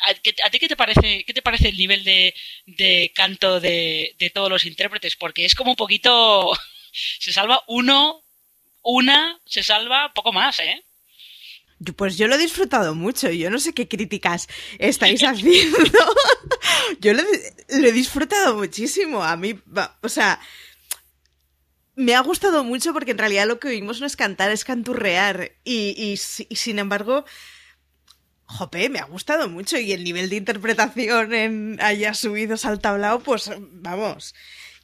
¿a, 0.00 0.14
ti 0.50 0.58
qué 0.58 0.68
te 0.68 0.76
parece 0.76 1.24
qué 1.24 1.34
te 1.34 1.42
parece 1.42 1.68
el 1.68 1.76
nivel 1.76 2.04
de, 2.04 2.34
de 2.66 3.12
canto 3.14 3.60
de, 3.60 4.14
de 4.18 4.30
todos 4.30 4.50
los 4.50 4.64
intérpretes? 4.64 5.16
Porque 5.16 5.44
es 5.44 5.54
como 5.54 5.70
un 5.70 5.76
poquito 5.76 6.52
se 6.92 7.32
salva 7.32 7.62
uno 7.68 8.24
una 8.82 9.38
se 9.44 9.62
salva 9.62 10.12
poco 10.14 10.32
más, 10.32 10.58
¿eh? 10.60 10.82
Pues 11.96 12.18
yo 12.18 12.28
lo 12.28 12.34
he 12.34 12.38
disfrutado 12.38 12.94
mucho. 12.94 13.30
Yo 13.30 13.50
no 13.50 13.58
sé 13.58 13.72
qué 13.72 13.88
críticas 13.88 14.48
estáis 14.78 15.22
haciendo. 15.22 15.78
yo 17.00 17.14
lo, 17.14 17.22
he 17.68 17.92
disfrutado 17.92 18.54
muchísimo. 18.54 19.22
A 19.24 19.36
mí, 19.36 19.58
o 20.02 20.08
sea, 20.08 20.38
me 21.96 22.14
ha 22.14 22.20
gustado 22.20 22.64
mucho 22.64 22.92
porque 22.92 23.12
en 23.12 23.18
realidad 23.18 23.46
lo 23.46 23.58
que 23.58 23.68
oímos 23.68 24.00
no 24.00 24.06
es 24.06 24.16
cantar, 24.16 24.50
es 24.50 24.64
canturrear. 24.64 25.52
Y, 25.64 25.94
y, 25.96 26.16
sin 26.56 26.78
embargo, 26.78 27.24
jope, 28.44 28.90
me 28.90 28.98
ha 28.98 29.04
gustado 29.04 29.48
mucho. 29.48 29.78
Y 29.78 29.92
el 29.92 30.04
nivel 30.04 30.28
de 30.28 30.36
interpretación 30.36 31.32
en 31.32 31.78
haya 31.80 32.12
subido 32.12 32.56
al 32.62 32.80
tablao, 32.80 33.20
pues 33.20 33.50
vamos. 33.58 34.34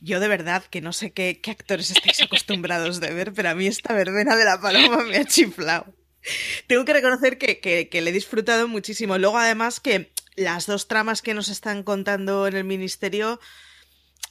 Yo 0.00 0.18
de 0.18 0.28
verdad 0.28 0.64
que 0.64 0.80
no 0.80 0.94
sé 0.94 1.10
qué, 1.12 1.40
qué 1.42 1.50
actores 1.50 1.90
estáis 1.90 2.22
acostumbrados 2.22 3.00
de 3.00 3.12
ver, 3.12 3.34
pero 3.34 3.50
a 3.50 3.54
mí 3.54 3.66
esta 3.66 3.92
verbena 3.92 4.34
de 4.34 4.44
la 4.44 4.60
paloma 4.60 5.02
me 5.04 5.18
ha 5.18 5.24
chiflado. 5.26 5.94
Tengo 6.66 6.84
que 6.84 6.92
reconocer 6.92 7.38
que, 7.38 7.58
que, 7.60 8.00
le 8.00 8.10
he 8.10 8.12
disfrutado 8.12 8.68
muchísimo. 8.68 9.18
Luego, 9.18 9.38
además, 9.38 9.80
que 9.80 10.10
las 10.36 10.66
dos 10.66 10.88
tramas 10.88 11.22
que 11.22 11.34
nos 11.34 11.48
están 11.48 11.82
contando 11.82 12.46
en 12.46 12.56
el 12.56 12.64
ministerio 12.64 13.40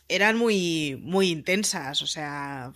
eran 0.08 0.38
muy, 0.38 0.98
muy 1.02 1.30
intensas. 1.30 2.02
O 2.02 2.08
sea, 2.08 2.72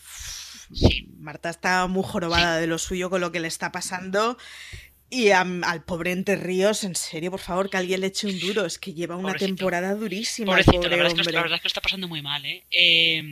Marta 1.18 1.50
está 1.50 1.88
muy 1.88 2.04
jorobada 2.04 2.58
de 2.58 2.68
lo 2.68 2.78
suyo 2.78 3.10
con 3.10 3.22
lo 3.22 3.32
que 3.32 3.40
le 3.40 3.48
está 3.48 3.72
pasando. 3.72 4.38
Y 5.12 5.32
al 5.32 5.84
pobre 5.86 6.12
Entre 6.12 6.36
Ríos, 6.36 6.84
en 6.84 6.96
serio, 6.96 7.32
por 7.32 7.40
favor, 7.40 7.70
que 7.70 7.78
alguien 7.78 8.02
le 8.02 8.08
eche 8.08 8.28
un 8.28 8.40
duro. 8.40 8.66
Es 8.66 8.78
que 8.78 8.94
lleva 8.94 9.16
una 9.16 9.34
temporada 9.34 9.96
durísima. 9.96 10.52
Pobrecito, 10.52 10.88
la, 10.88 10.98
verdad 10.98 11.20
Es 11.20 11.28
que, 11.28 11.34
la 11.34 11.42
verdad 11.42 11.56
es 11.56 11.62
que 11.62 11.66
lo 11.66 11.70
está 11.70 11.82
pasando 11.82 12.08
muy 12.08 12.22
mal, 12.22 12.46
¿eh? 12.46 12.66
eh 12.70 13.24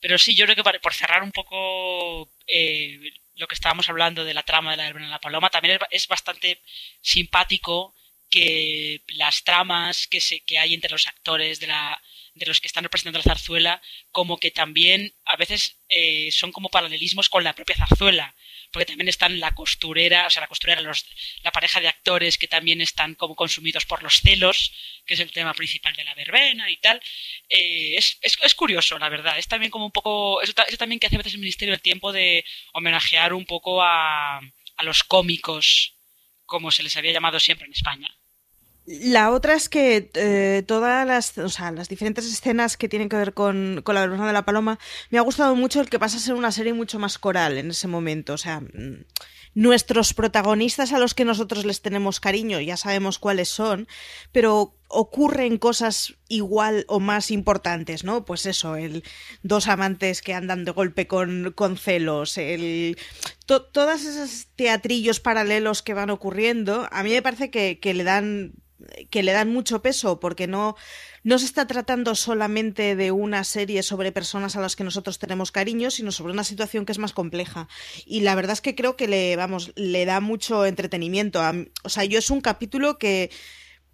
pero 0.00 0.16
sí, 0.16 0.34
yo 0.34 0.46
creo 0.46 0.56
que 0.56 0.80
por 0.80 0.94
cerrar 0.94 1.22
un 1.22 1.30
poco 1.30 2.30
eh, 2.46 2.98
lo 3.40 3.48
que 3.48 3.54
estábamos 3.54 3.88
hablando 3.88 4.24
de 4.24 4.34
la 4.34 4.42
trama 4.42 4.72
de 4.72 4.76
la 4.76 4.92
de 4.92 5.00
la 5.00 5.18
Paloma, 5.18 5.50
también 5.50 5.78
es, 5.90 6.06
bastante 6.06 6.60
simpático 7.00 7.94
que 8.28 9.02
las 9.08 9.42
tramas 9.42 10.06
que, 10.06 10.20
se, 10.20 10.40
que 10.40 10.58
hay 10.58 10.74
entre 10.74 10.90
los 10.90 11.08
actores 11.08 11.58
de, 11.58 11.66
la, 11.66 12.00
de 12.34 12.46
los 12.46 12.60
que 12.60 12.68
están 12.68 12.84
representando 12.84 13.18
la 13.18 13.24
zarzuela, 13.24 13.82
como 14.12 14.38
que 14.38 14.50
también 14.50 15.14
a 15.24 15.36
veces 15.36 15.78
eh, 15.88 16.30
son 16.30 16.52
como 16.52 16.68
paralelismos 16.68 17.28
con 17.28 17.42
la 17.42 17.54
propia 17.54 17.76
zarzuela 17.76 18.36
porque 18.70 18.86
también 18.86 19.08
están 19.08 19.40
la 19.40 19.52
costurera, 19.52 20.26
o 20.26 20.30
sea, 20.30 20.42
la 20.42 20.46
costurera, 20.46 20.80
los, 20.80 21.04
la 21.42 21.52
pareja 21.52 21.80
de 21.80 21.88
actores 21.88 22.38
que 22.38 22.48
también 22.48 22.80
están 22.80 23.14
como 23.14 23.34
consumidos 23.34 23.84
por 23.84 24.02
los 24.02 24.20
celos, 24.20 24.72
que 25.04 25.14
es 25.14 25.20
el 25.20 25.32
tema 25.32 25.54
principal 25.54 25.94
de 25.94 26.04
la 26.04 26.14
verbena 26.14 26.70
y 26.70 26.76
tal. 26.76 27.00
Eh, 27.48 27.96
es, 27.96 28.18
es, 28.22 28.54
curioso, 28.54 28.98
la 28.98 29.08
verdad. 29.08 29.38
Es 29.38 29.48
también 29.48 29.70
como 29.70 29.86
un 29.86 29.92
poco, 29.92 30.40
eso, 30.42 30.52
también 30.78 31.00
que 31.00 31.06
hace 31.06 31.16
a 31.16 31.18
veces 31.18 31.34
el 31.34 31.40
Ministerio 31.40 31.72
del 31.72 31.82
Tiempo 31.82 32.12
de 32.12 32.44
homenajear 32.72 33.32
un 33.32 33.44
poco 33.44 33.82
a, 33.82 34.38
a 34.38 34.82
los 34.84 35.02
cómicos, 35.04 35.94
como 36.46 36.70
se 36.70 36.82
les 36.82 36.96
había 36.96 37.12
llamado 37.12 37.40
siempre 37.40 37.66
en 37.66 37.72
España. 37.72 38.19
La 38.86 39.30
otra 39.30 39.54
es 39.54 39.68
que 39.68 40.10
eh, 40.14 40.64
todas 40.66 41.06
las, 41.06 41.38
o 41.38 41.48
sea, 41.48 41.70
las 41.70 41.88
diferentes 41.88 42.26
escenas 42.26 42.76
que 42.76 42.88
tienen 42.88 43.08
que 43.08 43.16
ver 43.16 43.34
con, 43.34 43.82
con 43.84 43.94
la 43.94 44.00
verbena 44.00 44.26
de 44.26 44.32
la 44.32 44.44
paloma, 44.44 44.78
me 45.10 45.18
ha 45.18 45.22
gustado 45.22 45.54
mucho 45.54 45.80
el 45.80 45.90
que 45.90 45.98
pasa 45.98 46.16
a 46.16 46.20
ser 46.20 46.34
una 46.34 46.50
serie 46.50 46.72
mucho 46.72 46.98
más 46.98 47.18
coral 47.18 47.58
en 47.58 47.70
ese 47.70 47.86
momento. 47.86 48.32
O 48.32 48.38
sea, 48.38 48.60
mm, 48.60 49.04
nuestros 49.54 50.14
protagonistas 50.14 50.92
a 50.92 50.98
los 50.98 51.14
que 51.14 51.24
nosotros 51.24 51.64
les 51.64 51.82
tenemos 51.82 52.20
cariño, 52.20 52.58
ya 52.60 52.76
sabemos 52.76 53.18
cuáles 53.18 53.48
son, 53.48 53.86
pero 54.32 54.76
ocurren 54.88 55.58
cosas 55.58 56.14
igual 56.28 56.84
o 56.88 57.00
más 57.00 57.30
importantes, 57.30 58.02
¿no? 58.02 58.24
Pues 58.24 58.46
eso, 58.46 58.76
el 58.76 59.04
dos 59.42 59.68
amantes 59.68 60.22
que 60.22 60.34
andan 60.34 60.64
de 60.64 60.72
golpe 60.72 61.06
con, 61.06 61.52
con 61.54 61.76
celos, 61.76 62.38
el 62.38 62.98
todas 63.46 64.04
esos 64.04 64.48
teatrillos 64.56 65.20
paralelos 65.20 65.82
que 65.82 65.94
van 65.94 66.10
ocurriendo, 66.10 66.88
a 66.90 67.02
mí 67.02 67.10
me 67.10 67.22
parece 67.22 67.50
que 67.50 67.94
le 67.94 68.04
dan 68.04 68.54
que 69.10 69.22
le 69.22 69.32
dan 69.32 69.52
mucho 69.52 69.82
peso 69.82 70.20
porque 70.20 70.46
no, 70.46 70.76
no 71.22 71.38
se 71.38 71.44
está 71.44 71.66
tratando 71.66 72.14
solamente 72.14 72.96
de 72.96 73.10
una 73.10 73.44
serie 73.44 73.82
sobre 73.82 74.12
personas 74.12 74.56
a 74.56 74.60
las 74.60 74.76
que 74.76 74.84
nosotros 74.84 75.18
tenemos 75.18 75.52
cariño, 75.52 75.90
sino 75.90 76.12
sobre 76.12 76.32
una 76.32 76.44
situación 76.44 76.86
que 76.86 76.92
es 76.92 76.98
más 76.98 77.12
compleja. 77.12 77.68
Y 78.06 78.20
la 78.20 78.34
verdad 78.34 78.52
es 78.52 78.60
que 78.60 78.74
creo 78.74 78.96
que 78.96 79.08
le, 79.08 79.36
vamos, 79.36 79.72
le 79.76 80.04
da 80.04 80.20
mucho 80.20 80.64
entretenimiento. 80.66 81.40
o 81.82 81.88
sea, 81.88 82.04
yo 82.04 82.18
es 82.18 82.30
un 82.30 82.40
capítulo 82.40 82.98
que 82.98 83.30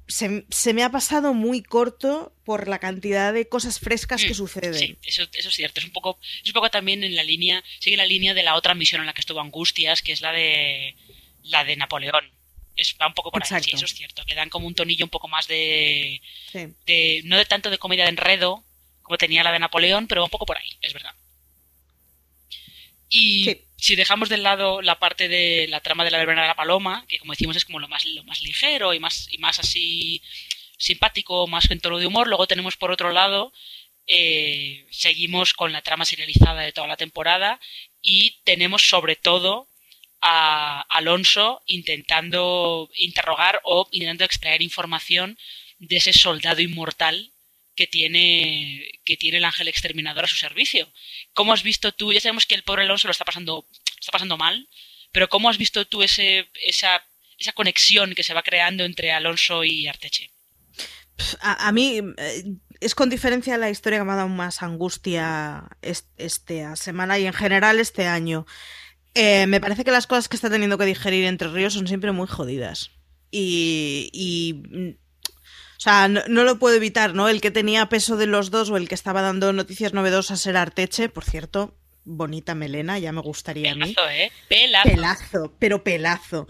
se, 0.08 0.46
se, 0.50 0.72
me 0.72 0.84
ha 0.84 0.90
pasado 0.90 1.34
muy 1.34 1.62
corto 1.62 2.32
por 2.44 2.68
la 2.68 2.78
cantidad 2.78 3.32
de 3.32 3.48
cosas 3.48 3.80
frescas 3.80 4.22
que 4.22 4.30
mm, 4.30 4.34
suceden. 4.34 4.74
Sí, 4.74 4.96
eso, 5.02 5.24
eso, 5.32 5.48
es 5.48 5.54
cierto. 5.54 5.80
Es 5.80 5.86
un 5.86 5.92
poco, 5.92 6.18
es 6.42 6.48
un 6.48 6.52
poco 6.52 6.70
también 6.70 7.02
en 7.02 7.16
la 7.16 7.24
línea, 7.24 7.64
sigue 7.80 7.96
la 7.96 8.06
línea 8.06 8.34
de 8.34 8.44
la 8.44 8.54
otra 8.54 8.74
misión 8.74 9.00
en 9.00 9.06
la 9.06 9.14
que 9.14 9.20
estuvo 9.20 9.40
Angustias, 9.40 10.02
que 10.02 10.12
es 10.12 10.20
la 10.20 10.32
de 10.32 10.94
la 11.42 11.64
de 11.64 11.76
Napoleón 11.76 12.35
es, 12.76 12.96
va 13.00 13.06
un 13.06 13.14
poco 13.14 13.30
por 13.30 13.42
ahí, 13.42 13.62
sí, 13.62 13.70
eso 13.72 13.84
es 13.84 13.94
cierto. 13.94 14.22
Le 14.26 14.34
dan 14.34 14.50
como 14.50 14.66
un 14.66 14.74
tonillo 14.74 15.04
un 15.04 15.10
poco 15.10 15.28
más 15.28 15.48
de, 15.48 16.20
de, 16.52 17.22
No 17.24 17.36
de 17.36 17.44
tanto 17.46 17.70
de 17.70 17.78
comedia 17.78 18.04
de 18.04 18.10
enredo, 18.10 18.64
como 19.02 19.18
tenía 19.18 19.42
la 19.42 19.52
de 19.52 19.58
Napoleón, 19.58 20.06
pero 20.06 20.24
un 20.24 20.30
poco 20.30 20.46
por 20.46 20.58
ahí, 20.58 20.76
es 20.80 20.92
verdad. 20.92 21.14
Y 23.08 23.58
si 23.76 23.94
dejamos 23.94 24.28
de 24.28 24.38
lado 24.38 24.82
la 24.82 24.98
parte 24.98 25.28
de 25.28 25.66
la 25.68 25.80
trama 25.80 26.04
de 26.04 26.10
la 26.10 26.18
verbena 26.18 26.42
de 26.42 26.48
la 26.48 26.56
paloma, 26.56 27.04
que 27.08 27.18
como 27.18 27.32
decimos 27.32 27.56
es 27.56 27.64
como 27.64 27.78
lo 27.78 27.88
más, 27.88 28.04
lo 28.04 28.24
más 28.24 28.40
ligero 28.42 28.94
y 28.94 28.98
más, 28.98 29.28
y 29.30 29.38
más 29.38 29.58
así 29.58 30.22
simpático, 30.76 31.46
más 31.46 31.70
en 31.70 31.80
tono 31.80 31.98
de 31.98 32.06
humor, 32.06 32.26
luego 32.26 32.46
tenemos 32.46 32.76
por 32.76 32.90
otro 32.90 33.12
lado, 33.12 33.52
eh, 34.06 34.86
seguimos 34.90 35.54
con 35.54 35.72
la 35.72 35.82
trama 35.82 36.04
serializada 36.04 36.62
de 36.62 36.72
toda 36.72 36.86
la 36.86 36.96
temporada 36.96 37.60
y 38.02 38.38
tenemos 38.44 38.88
sobre 38.88 39.16
todo 39.16 39.68
a 40.28 40.80
Alonso 40.90 41.62
intentando 41.66 42.90
interrogar 42.96 43.60
o 43.62 43.86
intentando 43.92 44.24
extraer 44.24 44.60
información 44.60 45.38
de 45.78 45.98
ese 45.98 46.12
soldado 46.12 46.60
inmortal 46.60 47.30
que 47.76 47.86
tiene, 47.86 48.90
que 49.04 49.16
tiene 49.16 49.36
el 49.38 49.44
ángel 49.44 49.68
exterminador 49.68 50.24
a 50.24 50.28
su 50.28 50.34
servicio. 50.34 50.88
¿Cómo 51.32 51.52
has 51.52 51.62
visto 51.62 51.92
tú? 51.92 52.12
Ya 52.12 52.20
sabemos 52.20 52.44
que 52.44 52.56
el 52.56 52.64
pobre 52.64 52.82
Alonso 52.82 53.06
lo 53.06 53.12
está 53.12 53.24
pasando, 53.24 53.68
está 54.00 54.10
pasando 54.10 54.36
mal, 54.36 54.68
pero 55.12 55.28
¿cómo 55.28 55.48
has 55.48 55.58
visto 55.58 55.86
tú 55.86 56.02
esa, 56.02 56.24
esa 56.60 57.52
conexión 57.54 58.16
que 58.16 58.24
se 58.24 58.34
va 58.34 58.42
creando 58.42 58.84
entre 58.84 59.12
Alonso 59.12 59.62
y 59.62 59.86
Arteche? 59.86 60.32
A, 61.40 61.70
mí 61.70 62.00
eh, 62.18 62.44
es 62.80 62.96
con 62.96 63.10
diferencia 63.10 63.56
la 63.58 63.70
historia 63.70 64.00
que 64.00 64.04
me 64.04 64.12
ha 64.12 64.16
dado 64.16 64.28
más 64.28 64.62
angustia 64.62 65.68
esta 66.16 66.74
semana 66.74 67.16
y 67.16 67.26
en 67.26 67.32
general 67.32 67.78
este 67.78 68.06
año. 68.06 68.44
Eh, 69.18 69.46
me 69.46 69.62
parece 69.62 69.82
que 69.82 69.90
las 69.90 70.06
cosas 70.06 70.28
que 70.28 70.36
está 70.36 70.50
teniendo 70.50 70.76
que 70.76 70.84
digerir 70.84 71.24
Entre 71.24 71.48
Ríos 71.48 71.72
son 71.72 71.88
siempre 71.88 72.12
muy 72.12 72.26
jodidas. 72.26 72.90
Y. 73.30 74.62
o 74.92 75.80
sea, 75.80 76.06
no, 76.08 76.44
lo 76.44 76.58
puedo 76.58 76.76
evitar, 76.76 77.14
¿no? 77.14 77.28
El 77.28 77.40
que 77.40 77.50
tenía 77.50 77.88
peso 77.88 78.18
de 78.18 78.26
los 78.26 78.50
dos 78.50 78.68
o 78.68 78.76
el 78.76 78.88
que 78.88 78.94
estaba 78.94 79.22
dando 79.22 79.54
noticias 79.54 79.94
novedosas 79.94 80.46
era 80.46 80.60
Arteche, 80.60 81.08
por 81.08 81.24
cierto. 81.24 81.78
Bonita 82.04 82.54
melena, 82.54 82.98
ya 82.98 83.10
me 83.10 83.22
gustaría 83.22 83.72
a 83.72 83.74
mí. 83.74 83.94
Pelazo, 83.94 84.10
¿eh? 84.10 84.30
Pelazo. 84.48 84.88
Pelazo, 84.88 85.54
pero 85.58 85.82
pelazo. 85.82 86.46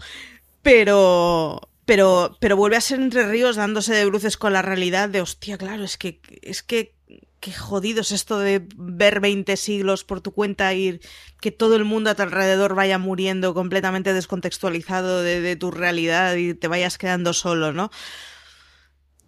Pero. 0.61 1.61
Pero, 1.85 2.37
pero 2.41 2.57
vuelve 2.57 2.75
a 2.75 2.81
ser 2.81 2.99
Entre 2.99 3.25
Ríos 3.25 3.55
dándose 3.55 3.93
de 3.93 4.05
bruces 4.05 4.35
con 4.35 4.51
la 4.51 4.61
realidad 4.61 5.07
de 5.07 5.21
hostia, 5.21 5.57
claro, 5.57 5.85
es 5.85 5.97
que, 5.97 6.19
es 6.41 6.61
que 6.61 6.96
qué 7.39 7.53
jodido 7.53 8.01
es 8.01 8.11
esto 8.11 8.39
de 8.39 8.67
ver 8.75 9.19
20 9.19 9.55
siglos 9.57 10.03
por 10.03 10.21
tu 10.21 10.31
cuenta 10.31 10.73
y 10.73 10.99
que 11.39 11.51
todo 11.51 11.75
el 11.75 11.85
mundo 11.85 12.09
a 12.09 12.15
tu 12.15 12.23
alrededor 12.23 12.75
vaya 12.75 12.97
muriendo 12.97 13.53
completamente 13.53 14.13
descontextualizado 14.13 15.21
de, 15.21 15.55
tu 15.55 15.71
realidad 15.71 16.35
y 16.35 16.53
te 16.53 16.67
vayas 16.67 16.97
quedando 16.97 17.33
solo, 17.33 17.73
¿no? 17.73 17.91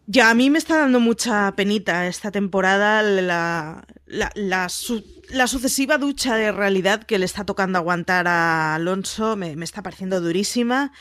Ya, 0.07 0.31
a 0.31 0.33
mí 0.33 0.49
me 0.49 0.57
está 0.57 0.79
dando 0.79 0.99
mucha 0.99 1.53
penita 1.55 2.07
esta 2.07 2.31
temporada 2.31 3.03
la, 3.03 3.85
la, 4.07 4.31
la, 4.33 5.47
sucesiva 5.47 5.99
ducha 5.99 6.35
de 6.35 6.51
realidad 6.51 7.03
que 7.03 7.19
le 7.19 7.25
está 7.25 7.45
tocando 7.45 7.77
aguantar 7.77 8.27
a 8.27 8.73
Alonso, 8.73 9.35
me, 9.35 9.55
me 9.55 9.65
está 9.65 9.83
pareciendo 9.83 10.19
durísima. 10.19 10.91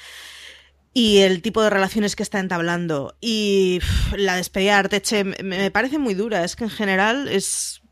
Y 0.98 1.18
el 1.18 1.42
tipo 1.42 1.62
de 1.62 1.70
relaciones 1.70 2.16
que 2.16 2.24
está 2.24 2.40
entablando. 2.40 3.16
Y 3.20 3.78
la 4.16 4.34
despedida 4.34 4.72
de 4.72 4.78
Arteche 4.78 5.22
me, 5.22 5.70
parece 5.70 5.96
muy 5.96 6.14
dura. 6.14 6.42
Es 6.42 6.56
que 6.56 6.64
en 6.64 6.70
general 6.70 7.28
es. 7.28 7.82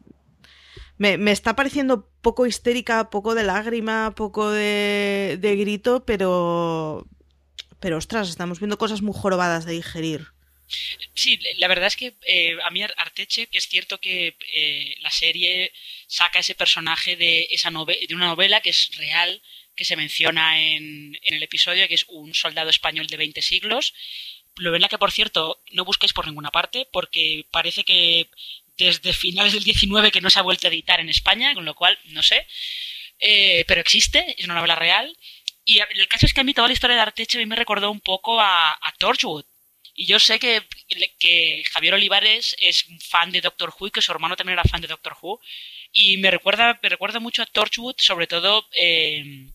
Me, 0.98 1.16
me, 1.16 1.30
está 1.30 1.54
pareciendo 1.54 2.10
poco 2.20 2.46
histérica, 2.46 3.08
poco 3.08 3.36
de 3.36 3.44
lágrima, 3.44 4.12
poco 4.16 4.50
de, 4.50 5.38
de 5.40 5.54
grito, 5.54 6.04
pero. 6.04 7.06
Pero 7.78 7.98
ostras, 7.98 8.28
estamos 8.28 8.58
viendo 8.58 8.76
cosas 8.76 9.02
muy 9.02 9.14
jorobadas 9.14 9.66
de 9.66 9.74
digerir. 9.74 10.26
Sí, 11.14 11.38
la 11.58 11.68
verdad 11.68 11.86
es 11.86 11.94
que 11.94 12.14
eh, 12.26 12.56
a 12.64 12.70
mí 12.70 12.82
Arteche, 12.82 13.46
que 13.46 13.58
es 13.58 13.68
cierto 13.68 14.00
que 14.00 14.36
eh, 14.52 14.96
la 14.98 15.12
serie 15.12 15.70
saca 16.08 16.40
ese 16.40 16.56
personaje 16.56 17.14
de, 17.14 17.46
esa 17.52 17.70
de 17.70 18.14
una 18.16 18.26
novela 18.26 18.60
que 18.62 18.70
es 18.70 18.90
real, 18.96 19.40
que 19.76 19.84
se 19.84 19.96
menciona 19.96 20.60
en, 20.60 21.18
en 21.22 21.34
el 21.34 21.42
episodio, 21.42 21.86
que 21.88 21.94
es 21.94 22.04
un 22.08 22.34
soldado 22.34 22.70
español 22.70 23.06
de 23.06 23.16
20 23.16 23.42
siglos. 23.42 23.94
Novela 24.58 24.88
que, 24.88 24.98
por 24.98 25.12
cierto, 25.12 25.60
no 25.72 25.84
busquéis 25.84 26.12
por 26.12 26.26
ninguna 26.26 26.50
parte, 26.50 26.88
porque 26.90 27.46
parece 27.50 27.84
que 27.84 28.28
desde 28.78 29.12
finales 29.12 29.52
del 29.52 29.64
19 29.64 30.10
que 30.10 30.20
no 30.20 30.30
se 30.30 30.38
ha 30.38 30.42
vuelto 30.42 30.66
a 30.66 30.70
editar 30.70 31.00
en 31.00 31.08
España, 31.08 31.54
con 31.54 31.64
lo 31.64 31.74
cual, 31.74 31.98
no 32.06 32.22
sé. 32.22 32.46
Eh, 33.18 33.64
pero 33.68 33.80
existe, 33.80 34.34
es 34.38 34.44
una 34.44 34.54
novela 34.54 34.74
real. 34.74 35.16
Y 35.64 35.78
el 35.78 36.08
caso 36.08 36.26
es 36.26 36.32
que 36.32 36.40
a 36.40 36.44
mí 36.44 36.54
toda 36.54 36.68
la 36.68 36.74
historia 36.74 36.96
de 36.96 37.02
Arteche 37.02 37.44
me 37.44 37.56
recordó 37.56 37.90
un 37.90 38.00
poco 38.00 38.40
a, 38.40 38.72
a 38.72 38.92
Torchwood 38.98 39.44
y 39.96 40.06
yo 40.06 40.20
sé 40.20 40.38
que, 40.38 40.62
que 41.18 41.62
Javier 41.72 41.94
Olivares 41.94 42.54
es 42.60 42.84
fan 43.00 43.32
de 43.32 43.40
Doctor 43.40 43.72
Who 43.76 43.88
y 43.88 43.90
que 43.90 44.02
su 44.02 44.12
hermano 44.12 44.36
también 44.36 44.58
era 44.58 44.68
fan 44.68 44.82
de 44.82 44.88
Doctor 44.88 45.16
Who. 45.20 45.40
Y 45.98 46.18
me 46.18 46.30
recuerda, 46.30 46.78
me 46.82 46.90
recuerda 46.90 47.20
mucho 47.20 47.42
a 47.42 47.46
Torchwood, 47.46 47.94
sobre 47.96 48.26
todo 48.26 48.68
eh, 48.76 49.48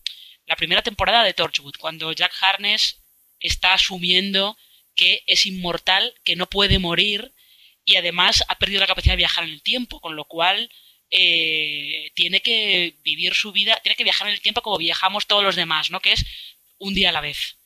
la 0.44 0.56
primera 0.56 0.82
temporada 0.82 1.22
de 1.22 1.34
Torchwood, 1.34 1.76
cuando 1.78 2.12
Jack 2.12 2.32
Harness 2.40 3.00
está 3.38 3.74
asumiendo 3.74 4.58
que 4.96 5.22
es 5.28 5.46
inmortal, 5.46 6.12
que 6.24 6.34
no 6.34 6.50
puede 6.50 6.80
morir 6.80 7.32
y 7.84 7.94
además 7.94 8.42
ha 8.48 8.58
perdido 8.58 8.80
la 8.80 8.88
capacidad 8.88 9.12
de 9.12 9.18
viajar 9.18 9.44
en 9.44 9.50
el 9.50 9.62
tiempo, 9.62 10.00
con 10.00 10.16
lo 10.16 10.24
cual 10.24 10.68
eh, 11.12 12.10
tiene 12.16 12.40
que 12.40 12.96
vivir 13.04 13.34
su 13.34 13.52
vida, 13.52 13.78
tiene 13.80 13.94
que 13.94 14.02
viajar 14.02 14.26
en 14.26 14.34
el 14.34 14.40
tiempo 14.40 14.62
como 14.62 14.78
viajamos 14.78 15.28
todos 15.28 15.44
los 15.44 15.54
demás, 15.54 15.92
¿no? 15.92 16.00
Que 16.00 16.10
es 16.10 16.26
un 16.78 16.92
día 16.92 17.10
a 17.10 17.12
la 17.12 17.20
vez, 17.20 17.56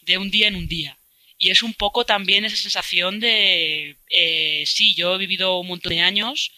de 0.00 0.16
un 0.16 0.30
día 0.30 0.48
en 0.48 0.56
un 0.56 0.68
día. 0.68 0.98
Y 1.36 1.50
es 1.50 1.62
un 1.62 1.74
poco 1.74 2.06
también 2.06 2.46
esa 2.46 2.56
sensación 2.56 3.20
de, 3.20 3.98
eh, 4.08 4.64
sí, 4.64 4.94
yo 4.94 5.16
he 5.16 5.18
vivido 5.18 5.58
un 5.58 5.66
montón 5.66 5.90
de 5.90 6.00
años 6.00 6.50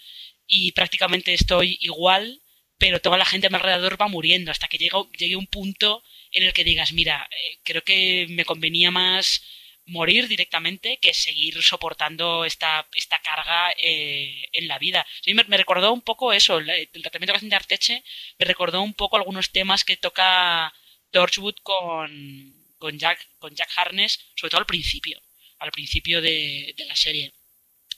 y 0.46 0.72
prácticamente 0.72 1.34
estoy 1.34 1.78
igual, 1.80 2.42
pero 2.78 3.00
toda 3.00 3.18
la 3.18 3.24
gente 3.24 3.46
a 3.46 3.50
mi 3.50 3.56
alrededor 3.56 4.00
va 4.00 4.08
muriendo 4.08 4.50
hasta 4.50 4.68
que 4.68 4.78
llegue, 4.78 4.96
llegue 5.18 5.36
un 5.36 5.46
punto 5.46 6.02
en 6.32 6.42
el 6.42 6.52
que 6.52 6.64
digas, 6.64 6.92
mira, 6.92 7.28
eh, 7.30 7.58
creo 7.62 7.82
que 7.82 8.26
me 8.30 8.44
convenía 8.44 8.90
más 8.90 9.42
morir 9.86 10.28
directamente 10.28 10.98
que 10.98 11.12
seguir 11.12 11.62
soportando 11.62 12.44
esta, 12.44 12.86
esta 12.94 13.20
carga 13.20 13.72
eh, 13.78 14.48
en 14.52 14.68
la 14.68 14.78
vida. 14.78 15.06
Sí, 15.22 15.34
me, 15.34 15.42
recordó 15.42 15.92
un 15.92 16.00
poco 16.00 16.32
eso, 16.32 16.58
el, 16.58 16.88
tratamiento 17.02 17.32
que 17.32 17.36
hacen 17.36 17.50
de 17.50 17.56
Arteche, 17.56 18.04
me 18.38 18.46
recordó 18.46 18.82
un 18.82 18.94
poco 18.94 19.16
algunos 19.16 19.50
temas 19.50 19.84
que 19.84 19.96
toca 19.96 20.72
Torchwood 21.10 21.56
con, 21.62 22.54
con 22.78 22.98
Jack, 22.98 23.28
con 23.38 23.54
Jack 23.54 23.70
Harness, 23.76 24.20
sobre 24.34 24.50
todo 24.50 24.60
al 24.60 24.66
principio, 24.66 25.20
al 25.58 25.70
principio 25.70 26.20
de, 26.20 26.74
la 26.86 26.96
serie. 26.96 27.32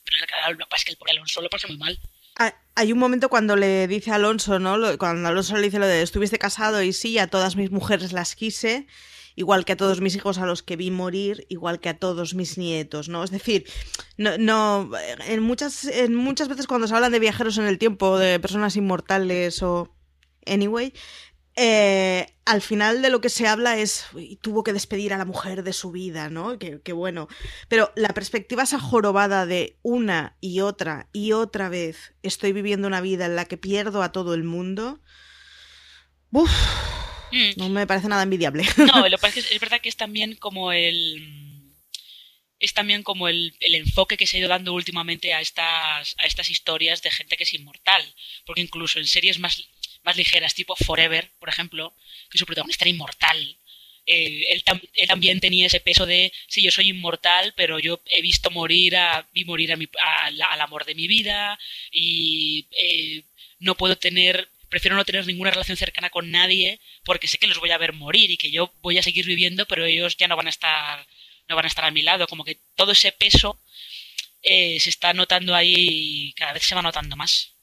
Pero 0.05 0.19
lo 0.55 0.67
que 0.69 0.77
es 0.77 0.85
que 0.85 0.93
el 0.93 0.99
pobre 0.99 1.13
Alonso 1.13 1.41
lo 1.41 1.51
pasa 1.51 1.69
muy 1.69 1.77
mal. 1.77 1.99
Ah, 2.39 2.55
hay 2.75 2.93
un 2.93 2.99
momento 2.99 3.29
cuando 3.29 3.57
le 3.57 3.89
dice 3.89 4.11
a 4.11 4.17
Alonso, 4.17 4.59
¿no? 4.59 4.77
Cuando 4.99 5.29
Alonso 5.29 5.57
le 5.57 5.63
dice 5.63 5.79
lo 5.79 5.87
de 5.87 6.03
estuviste 6.03 6.39
casado 6.39 6.83
y 6.83 6.93
sí, 6.93 7.19
a 7.19 7.29
todas 7.29 7.57
mis 7.57 7.71
mujeres 7.71 8.13
las 8.13 8.37
quise, 8.37 8.87
igual 9.37 9.65
que 9.65 9.73
a 9.73 9.77
todos 9.77 10.01
mis 10.01 10.15
hijos 10.17 10.39
a 10.39 10.47
los 10.47 10.63
que 10.63 10.77
vi 10.77 10.91
morir, 10.91 11.47
igual 11.49 11.81
que 11.81 11.89
a 11.89 11.99
todos 11.99 12.35
mis 12.35 12.59
nietos, 12.59 13.09
¿no? 13.09 13.25
Es 13.25 13.31
decir, 13.31 13.65
no, 14.19 14.37
no 14.39 14.91
en 15.27 15.43
muchas, 15.43 15.85
en 15.85 16.15
muchas 16.15 16.49
veces 16.49 16.67
cuando 16.67 16.87
se 16.87 16.95
hablan 16.95 17.13
de 17.13 17.21
viajeros 17.21 17.57
en 17.59 17.67
el 17.67 17.79
tiempo, 17.79 18.19
de 18.19 18.39
personas 18.41 18.77
inmortales 18.77 19.63
o 19.63 19.95
anyway, 20.47 20.93
eh, 21.57 22.27
al 22.45 22.61
final 22.61 23.01
de 23.01 23.09
lo 23.09 23.23
que 23.23 23.31
se 23.31 23.47
habla 23.47 23.79
es 23.79 24.05
tuvo 24.43 24.63
que 24.63 24.75
despedir 24.75 25.15
a 25.15 25.19
la 25.19 25.25
mujer 25.25 25.63
de 25.63 25.73
su 25.73 25.91
vida, 25.91 26.29
¿no? 26.29 26.59
Que, 26.59 26.93
bueno. 26.93 27.29
Pero 27.69 27.93
la 27.97 28.11
perspectiva 28.11 28.63
esa 28.63 28.79
jorobada 28.79 29.47
de 29.47 29.79
una 29.83 30.37
y 30.41 30.61
otra 30.61 31.09
y 31.15 31.33
otra 31.33 31.71
vez 31.71 32.15
estoy 32.23 32.53
viviendo 32.53 32.87
una 32.87 33.01
vida 33.01 33.25
en 33.25 33.37
la 33.37 33.47
que 33.47 33.57
pierdo 33.57 34.03
a 34.03 34.13
todo 34.13 34.35
el 34.35 34.45
mundo. 34.45 35.01
Uf, 36.31 36.51
mm. 37.33 37.53
No 37.57 37.71
me 37.71 37.87
parece 37.87 38.09
nada 38.09 38.23
envidiable. 38.23 38.65
No, 38.77 39.09
lo 39.09 39.17
que 39.19 39.27
es, 39.29 39.51
es 39.51 39.61
verdad 39.61 39.81
que 39.81 39.89
es 39.89 39.97
también 39.97 40.37
como 40.37 40.73
el 40.73 41.47
es 42.59 42.73
también 42.73 43.03
como 43.03 43.29
el, 43.29 43.55
el, 43.61 43.75
enfoque 43.75 44.17
que 44.17 44.27
se 44.27 44.37
ha 44.37 44.41
ido 44.41 44.49
dando 44.49 44.73
últimamente 44.73 45.35
a 45.35 45.41
estas, 45.41 46.15
a 46.19 46.27
estas 46.27 46.49
historias 46.49 47.03
de 47.03 47.11
gente 47.11 47.37
que 47.37 47.45
es 47.45 47.55
inmortal. 47.55 48.03
Porque 48.47 48.63
incluso 48.63 48.99
en 48.99 49.07
series 49.07 49.39
más 49.39 49.69
más 50.07 50.17
ligeras, 50.17 50.55
tipo 50.55 50.77
Forever, 50.77 51.33
por 51.39 51.49
ejemplo, 51.49 51.93
que 52.31 52.39
su 52.39 52.47
protagonista 52.47 52.85
era 52.85 52.91
inmortal. 52.91 53.59
Eh, 54.07 54.45
él, 54.53 54.63
también 55.09 55.41
tenía 55.41 55.67
ese 55.67 55.81
peso 55.81 56.07
de, 56.07 56.33
sí, 56.47 56.63
yo 56.63 56.71
soy 56.71 56.91
inmortal, 56.91 57.53
pero 57.57 57.81
yo 57.81 58.01
he 58.07 58.23
visto 58.23 58.51
morir 58.53 58.97
a, 58.97 59.29
vi 59.33 59.45
morir 59.45 59.73
a 59.73 59.77
mi, 59.77 59.89
al 60.01 60.61
amor 60.61 60.85
de 60.85 60.95
mi 60.95 61.09
vida 61.09 61.59
y 61.91 62.67
eh, 62.71 63.25
no 63.59 63.77
puedo 63.77 63.97
tener, 63.99 64.49
prefiero 64.69 64.97
no 64.97 65.05
tener 65.05 65.27
ninguna 65.27 65.51
relación 65.51 65.77
cercana 65.77 66.09
con 66.11 66.31
nadie 66.31 66.81
porque 67.05 67.27
sé 67.27 67.39
que 67.39 67.49
los 67.49 67.59
voy 67.59 67.73
a 67.73 67.79
ver 67.79 67.93
morir 67.93 68.31
y 68.31 68.37
que 68.37 68.53
yo 68.53 68.73
voy 68.83 68.99
a 68.99 69.03
seguir 69.03 69.27
viviendo, 69.27 69.67
pero 69.67 69.85
ellos 69.85 70.17
ya 70.17 70.29
no 70.29 70.37
van 70.37 70.47
a 70.47 70.51
estar, 70.51 71.05
no 71.49 71.57
van 71.57 71.65
a 71.65 71.69
estar 71.69 71.85
a 71.85 71.91
mi 71.91 72.03
lado. 72.03 72.29
Como 72.29 72.45
que 72.45 72.61
todo 72.77 72.93
ese 72.93 73.11
peso 73.11 73.61
eh, 74.43 74.79
se 74.81 74.91
está 74.91 75.13
notando 75.15 75.55
ahí, 75.57 76.33
cada 76.37 76.53
vez 76.53 76.63
se 76.65 76.77
va 76.77 76.83
notando 76.83 77.17
más. 77.17 77.56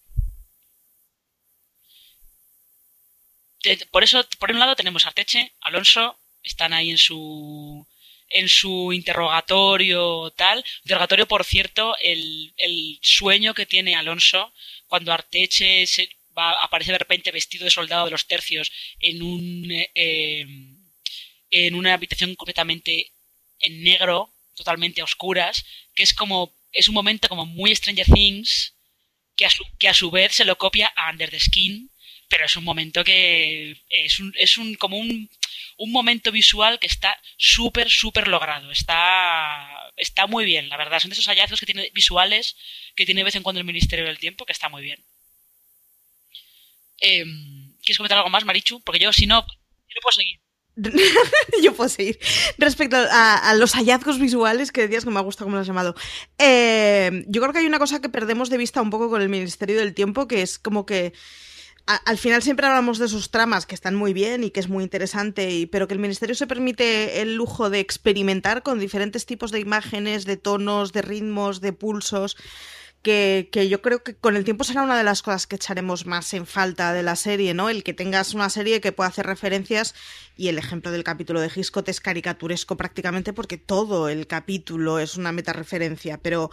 Por 3.91 4.04
eso, 4.04 4.28
por 4.39 4.52
un 4.52 4.60
lado 4.60 4.76
tenemos 4.76 5.06
Arteche, 5.06 5.54
Alonso, 5.62 6.19
están 6.43 6.73
ahí 6.73 6.89
en 6.89 6.97
su 6.97 7.88
en 8.30 8.49
su 8.49 8.91
interrogatorio 8.93 10.32
tal. 10.32 10.63
Interrogatorio, 10.84 11.28
por 11.28 11.43
cierto, 11.45 11.95
el, 12.02 12.54
el 12.58 12.99
sueño 13.02 13.54
que 13.54 13.65
tiene 13.65 13.95
Alonso 13.95 14.54
cuando 14.88 15.13
Arteche 15.13 15.86
se 15.88 16.10
va, 16.38 16.52
aparece 16.63 16.91
de 16.91 16.97
repente 16.97 17.32
vestido 17.32 17.63
de 17.65 17.71
soldado 17.71 18.06
de 18.06 18.12
los 18.12 18.28
tercios 18.28 18.71
en 18.99 19.21
un 19.21 19.67
eh, 19.71 20.45
en 21.52 21.76
una 21.76 21.93
habitación 21.93 22.36
completamente 22.36 23.12
en 23.60 23.84
negro, 23.84 24.34
totalmente 24.56 25.02
a 25.02 25.04
oscuras, 25.04 25.63
que 25.95 26.04
es 26.04 26.13
como 26.13 26.54
es 26.71 26.88
un 26.88 26.95
momento 26.95 27.30
como 27.30 27.45
muy 27.45 27.76
Stranger 27.76 28.08
Things 28.08 28.73
que 29.36 29.45
a 29.45 29.49
su, 29.49 29.63
que 29.80 29.88
a 29.88 29.93
su 29.93 30.12
vez 30.12 30.34
se 30.34 30.45
lo 30.45 30.58
copia 30.58 30.91
a 30.95 31.12
Under 31.12 31.30
the 31.30 31.39
Skin 31.39 31.89
pero 32.33 32.45
es 32.47 32.57
un 32.57 32.63
momento 32.63 33.03
que 33.03 33.79
es 33.91 34.19
un, 34.19 34.33
es 34.35 34.57
un 34.57 34.73
como 34.73 34.97
un, 34.97 35.29
un 35.77 35.91
momento 35.91 36.31
visual 36.31 36.79
que 36.79 36.87
está 36.87 37.15
súper, 37.37 37.91
súper 37.91 38.27
logrado. 38.27 38.71
Está, 38.71 39.91
está 39.97 40.25
muy 40.25 40.43
bien, 40.43 40.67
la 40.67 40.75
verdad. 40.75 40.99
Son 40.99 41.11
esos 41.11 41.27
hallazgos 41.27 41.59
que 41.59 41.67
tiene 41.67 41.91
visuales 41.93 42.55
que 42.95 43.05
tiene 43.05 43.19
de 43.19 43.25
vez 43.25 43.35
en 43.35 43.43
cuando 43.43 43.59
el 43.59 43.67
Ministerio 43.67 44.05
del 44.05 44.17
Tiempo, 44.17 44.47
que 44.47 44.51
está 44.51 44.67
muy 44.67 44.81
bien. 44.81 45.05
Em, 47.01 47.75
¿Quieres 47.83 47.97
comentar 47.97 48.17
algo 48.17 48.31
más, 48.31 48.45
Marichu? 48.45 48.81
Porque 48.81 48.99
yo, 48.99 49.13
si 49.13 49.27
no, 49.27 49.45
yo 49.45 49.93
no 49.93 50.01
puedo 50.01 50.13
seguir. 50.13 50.39
yo 51.61 51.75
puedo 51.75 51.89
seguir. 51.89 52.17
Respecto 52.57 52.97
a, 52.97 53.53
los 53.59 53.73
hallazgos 53.73 54.17
visuales 54.17 54.71
que 54.71 54.81
decías 54.81 55.03
que 55.03 55.11
me 55.11 55.19
ha 55.19 55.21
gustado 55.21 55.45
como 55.45 55.57
lo 55.57 55.61
has 55.61 55.67
llamado. 55.67 55.93
Eh, 56.39 57.25
yo 57.27 57.41
creo 57.41 57.53
que 57.53 57.59
hay 57.59 57.67
una 57.67 57.77
cosa 57.77 58.01
que 58.01 58.09
perdemos 58.09 58.49
de 58.49 58.57
vista 58.57 58.81
un 58.81 58.89
poco 58.89 59.11
con 59.11 59.21
el 59.21 59.29
Ministerio 59.29 59.77
del 59.77 59.93
Tiempo, 59.93 60.27
que 60.27 60.41
es 60.41 60.57
como 60.57 60.87
que 60.87 61.13
al 61.85 62.17
final 62.17 62.41
siempre 62.41 62.65
hablamos 62.65 62.97
de 62.97 63.09
sus 63.09 63.29
tramas 63.29 63.65
que 63.65 63.75
están 63.75 63.95
muy 63.95 64.13
bien 64.13 64.43
y 64.43 64.51
que 64.51 64.61
es 64.61 64.69
muy 64.69 64.83
interesante, 64.83 65.51
y, 65.51 65.65
pero 65.65 65.87
que 65.87 65.93
el 65.93 65.99
Ministerio 65.99 66.33
se 66.33 66.47
permite 66.47 67.21
el 67.21 67.35
lujo 67.35 67.69
de 67.69 67.79
experimentar 67.79 68.63
con 68.63 68.79
diferentes 68.79 69.25
tipos 69.25 69.51
de 69.51 69.59
imágenes, 69.59 70.25
de 70.25 70.37
tonos, 70.37 70.93
de 70.93 71.01
ritmos, 71.01 71.59
de 71.59 71.73
pulsos. 71.73 72.37
Que, 73.01 73.49
yo 73.69 73.81
creo 73.81 74.01
que 74.01 74.15
con 74.15 74.37
el 74.37 74.45
tiempo 74.45 74.63
será 74.63 74.81
una 74.81 74.97
de 74.97 75.03
las 75.03 75.21
cosas 75.21 75.45
que 75.45 75.57
echaremos 75.57 76.05
más 76.05 76.33
en 76.33 76.45
falta 76.45 76.93
de 76.93 77.03
la 77.03 77.17
serie, 77.17 77.53
¿no? 77.53 77.69
El 77.69 77.83
que 77.83 77.93
tengas 77.93 78.33
una 78.33 78.49
serie 78.49 78.79
que 78.79 78.93
pueda 78.93 79.09
hacer 79.09 79.25
referencias 79.25 79.93
y 80.37 80.47
el 80.47 80.57
ejemplo 80.57 80.89
del 80.89 81.03
capítulo 81.03 81.41
de 81.41 81.51
Hitchcock 81.53 81.89
es 81.89 81.99
caricaturesco 81.99 82.77
prácticamente 82.77 83.33
porque 83.33 83.57
todo 83.57 84.07
el 84.07 84.25
capítulo 84.25 84.99
es 84.99 85.17
una 85.17 85.33
meta-referencia, 85.33 86.17
pero 86.17 86.49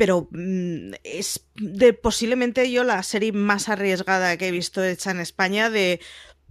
pero 0.00 0.28
mm, 0.30 0.94
es 1.04 1.44
de 1.56 1.92
posiblemente 1.92 2.72
yo 2.72 2.84
la 2.84 3.02
serie 3.02 3.32
más 3.32 3.68
arriesgada 3.68 4.38
que 4.38 4.48
he 4.48 4.50
visto 4.50 4.82
hecha 4.82 5.10
en 5.10 5.20
España 5.20 5.68
de 5.68 6.00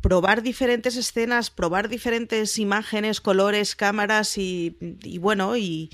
probar 0.04 0.44
diferentes 0.44 0.96
escenas, 0.96 1.50
probar 1.50 1.90
diferentes 1.90 2.60
imágenes, 2.60 3.22
colores, 3.22 3.76
cámaras 3.76 4.38
y, 4.38 4.76
bueno, 5.18 5.58
y, 5.58 5.90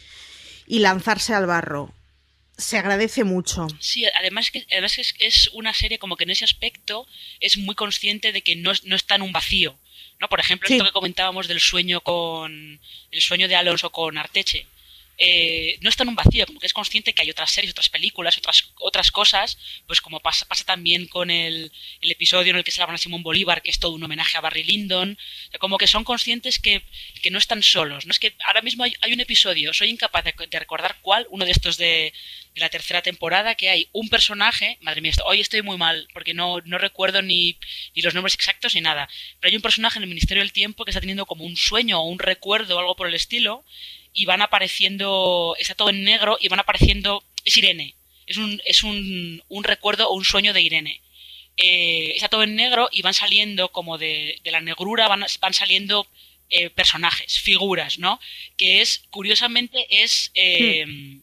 lanzarse 0.68 1.34
al 1.34 1.46
barro. 1.46 1.94
se 2.58 2.78
agradece 2.78 3.24
mucho. 3.24 3.68
Sí, 3.80 4.04
además, 4.20 4.52
que, 4.52 4.68
además 4.70 4.98
es, 4.98 5.16
es, 5.20 5.50
una 5.54 5.74
serie 5.74 5.98
como 5.98 6.18
que 6.18 6.26
en 6.26 6.32
ese 6.32 6.44
aspecto 6.44 7.08
es 7.40 7.58
muy 7.58 7.76
consciente 7.76 8.34
de 8.34 8.42
que 8.42 8.58
no, 8.58 8.74
no 8.84 8.98
está 8.98 9.16
en 9.16 9.22
un 9.22 9.32
vacío. 9.32 9.80
¿no? 10.20 10.28
Por 10.28 10.42
ejemplo, 10.42 10.68
esto 10.70 10.84
que 10.84 10.92
comentábamos 10.92 11.48
del 11.48 11.62
sueño 11.62 12.02
con 12.02 12.82
el 13.12 13.22
sueño 13.22 13.48
de 13.48 13.56
Alonso 13.56 13.94
con 13.94 14.18
Arteche. 14.18 14.68
Eh, 15.18 15.78
no 15.82 15.90
está 15.90 16.04
en 16.04 16.10
un 16.10 16.16
vacío, 16.16 16.46
como 16.46 16.60
que 16.60 16.68
es 16.68 16.74
consciente 16.74 17.14
que 17.14 17.22
hay 17.22 17.30
otras 17.30 17.52
series, 17.52 17.72
otras 17.72 17.90
películas, 17.90 18.38
otras, 18.38 18.74
otras 18.80 19.12
cosas, 19.12 19.58
pues 19.88 20.02
como 20.02 20.20
pasa, 20.20 20.46
pasa 20.46 20.66
también 20.66 21.08
con 21.08 21.32
el, 21.32 21.72
episodio 22.02 22.52
en 22.52 22.58
el 22.58 22.64
que 22.64 22.72
se 22.72 22.82
habla 22.82 22.96
a 22.96 22.98
Simón 22.98 23.24
Bolívar, 23.24 23.62
que 23.62 23.72
es 23.72 23.80
todo 23.80 23.94
un 23.94 24.04
homenaje 24.04 24.38
a 24.38 24.42
Barry 24.42 24.64
Lyndon, 24.64 25.18
como 25.60 25.78
que 25.78 25.88
son 25.88 26.04
conscientes 26.04 26.60
que, 26.60 26.84
que 27.22 27.32
no 27.32 27.38
están 27.38 27.64
solos, 27.64 28.06
no 28.06 28.12
es 28.12 28.20
que 28.20 28.36
ahora 28.46 28.62
mismo 28.62 28.84
hay, 28.84 28.94
hay 29.02 29.14
un 29.14 29.20
episodio, 29.20 29.74
soy 29.74 29.90
incapaz 29.90 30.24
de, 30.26 30.34
de, 30.50 30.60
recordar 30.60 30.98
cuál, 31.02 31.28
uno 31.30 31.46
de 31.46 31.52
estos 31.52 31.78
de, 31.78 32.14
de, 32.54 32.62
la 32.62 32.70
tercera 32.70 33.02
temporada, 33.02 33.56
que 33.56 33.70
hay 33.70 33.90
un 33.94 34.10
personaje, 34.10 34.78
madre 34.82 35.02
mía, 35.02 35.14
hoy 35.26 35.40
estoy 35.40 35.62
muy 35.62 35.78
mal, 35.78 36.08
porque 36.14 36.34
no, 36.34 36.60
no 36.66 36.78
recuerdo 36.78 37.22
ni, 37.22 37.58
ni 37.96 38.02
los 38.02 38.14
nombres 38.14 38.36
exactos 38.36 38.76
ni 38.76 38.82
nada, 38.82 39.08
pero 39.40 39.50
hay 39.50 39.56
un 39.56 39.62
personaje 39.62 39.98
en 40.00 40.04
el 40.04 40.10
Ministerio 40.10 40.44
del 40.44 40.54
Tiempo 40.54 40.84
que 40.84 40.92
está 40.92 41.02
teniendo 41.02 41.26
como 41.26 41.46
un 41.46 41.56
sueño 41.56 42.00
o 42.00 42.08
un 42.10 42.20
recuerdo 42.20 42.76
o 42.76 42.80
algo 42.80 42.96
por 42.96 43.08
el 43.08 43.14
estilo, 43.14 43.66
y 44.16 44.26
van 44.26 44.42
apareciendo, 44.42 45.56
está 45.60 45.76
todo 45.76 45.90
en 45.90 46.04
negro 46.04 46.38
y 46.40 46.48
van 46.48 46.62
apareciendo, 46.62 47.24
es 47.44 47.58
Irene, 47.58 47.96
es 48.26 48.38
un, 48.38 48.62
es 48.66 48.82
un, 48.82 49.44
un 49.50 49.64
recuerdo 49.64 50.10
o 50.10 50.16
un 50.16 50.24
sueño 50.24 50.54
de 50.54 50.62
Irene. 50.62 51.02
Eh, 51.58 52.14
está 52.16 52.30
todo 52.30 52.44
en 52.44 52.56
negro 52.56 52.90
y 52.92 53.02
van 53.02 53.14
saliendo 53.14 53.70
como 53.70 53.98
de, 53.98 54.40
de 54.44 54.52
la 54.52 54.62
negrura, 54.62 55.10
van, 55.10 55.26
van 55.42 55.54
saliendo 55.54 56.08
eh, 56.50 56.70
personajes, 56.70 57.40
figuras, 57.40 58.00
¿no? 58.00 58.20
Que 58.58 58.82
es, 58.82 59.04
curiosamente, 59.10 59.86
es, 59.90 60.32
hmm. 60.34 61.20